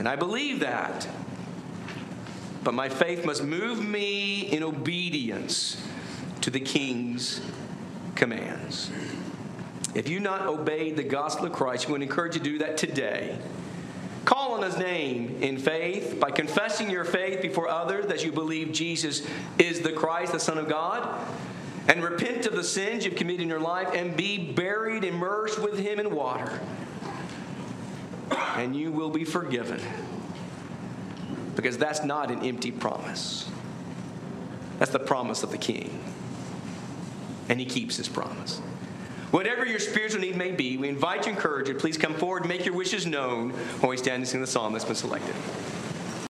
And 0.00 0.08
I 0.08 0.16
believe 0.16 0.58
that. 0.58 1.06
But 2.64 2.74
my 2.74 2.88
faith 2.88 3.24
must 3.24 3.44
move 3.44 3.80
me 3.86 4.40
in 4.40 4.64
obedience 4.64 5.80
to 6.40 6.50
the 6.50 6.58
King's 6.58 7.42
commands. 8.16 8.90
If 9.94 10.08
you 10.08 10.20
not 10.20 10.46
obeyed 10.46 10.96
the 10.96 11.02
gospel 11.02 11.46
of 11.46 11.52
Christ, 11.52 11.86
we 11.86 11.92
would 11.92 12.02
encourage 12.02 12.34
you 12.34 12.40
to 12.40 12.50
do 12.50 12.58
that 12.58 12.76
today. 12.76 13.36
Call 14.24 14.52
on 14.54 14.62
his 14.62 14.76
name 14.76 15.38
in 15.40 15.58
faith 15.58 16.20
by 16.20 16.30
confessing 16.30 16.90
your 16.90 17.04
faith 17.04 17.42
before 17.42 17.68
others 17.68 18.06
that 18.06 18.24
you 18.24 18.30
believe 18.30 18.70
Jesus 18.70 19.26
is 19.58 19.80
the 19.80 19.92
Christ, 19.92 20.32
the 20.32 20.38
Son 20.38 20.58
of 20.58 20.68
God, 20.68 21.08
and 21.88 22.04
repent 22.04 22.46
of 22.46 22.52
the 22.52 22.62
sins 22.62 23.04
you've 23.04 23.16
committed 23.16 23.40
in 23.40 23.48
your 23.48 23.60
life 23.60 23.88
and 23.94 24.16
be 24.16 24.52
buried, 24.52 25.02
immersed 25.02 25.58
with 25.58 25.78
him 25.78 25.98
in 25.98 26.14
water. 26.14 26.60
And 28.56 28.76
you 28.76 28.92
will 28.92 29.10
be 29.10 29.24
forgiven. 29.24 29.80
Because 31.56 31.76
that's 31.78 32.04
not 32.04 32.30
an 32.30 32.44
empty 32.44 32.70
promise. 32.70 33.50
That's 34.78 34.92
the 34.92 35.00
promise 35.00 35.42
of 35.42 35.50
the 35.50 35.58
King. 35.58 35.98
And 37.48 37.58
he 37.58 37.66
keeps 37.66 37.96
his 37.96 38.08
promise. 38.08 38.60
Whatever 39.30 39.64
your 39.64 39.78
spiritual 39.78 40.20
need 40.20 40.36
may 40.36 40.50
be, 40.50 40.76
we 40.76 40.88
invite 40.88 41.26
you, 41.26 41.32
encourage 41.32 41.68
you. 41.68 41.74
Please 41.74 41.96
come 41.96 42.14
forward, 42.14 42.46
make 42.46 42.64
your 42.64 42.74
wishes 42.74 43.06
known 43.06 43.50
while 43.50 43.90
we 43.90 43.96
stand 43.96 44.16
and 44.16 44.28
sing 44.28 44.40
the 44.40 44.46
psalm 44.46 44.72
that's 44.72 44.84
been 44.84 44.96
selected. 44.96 45.34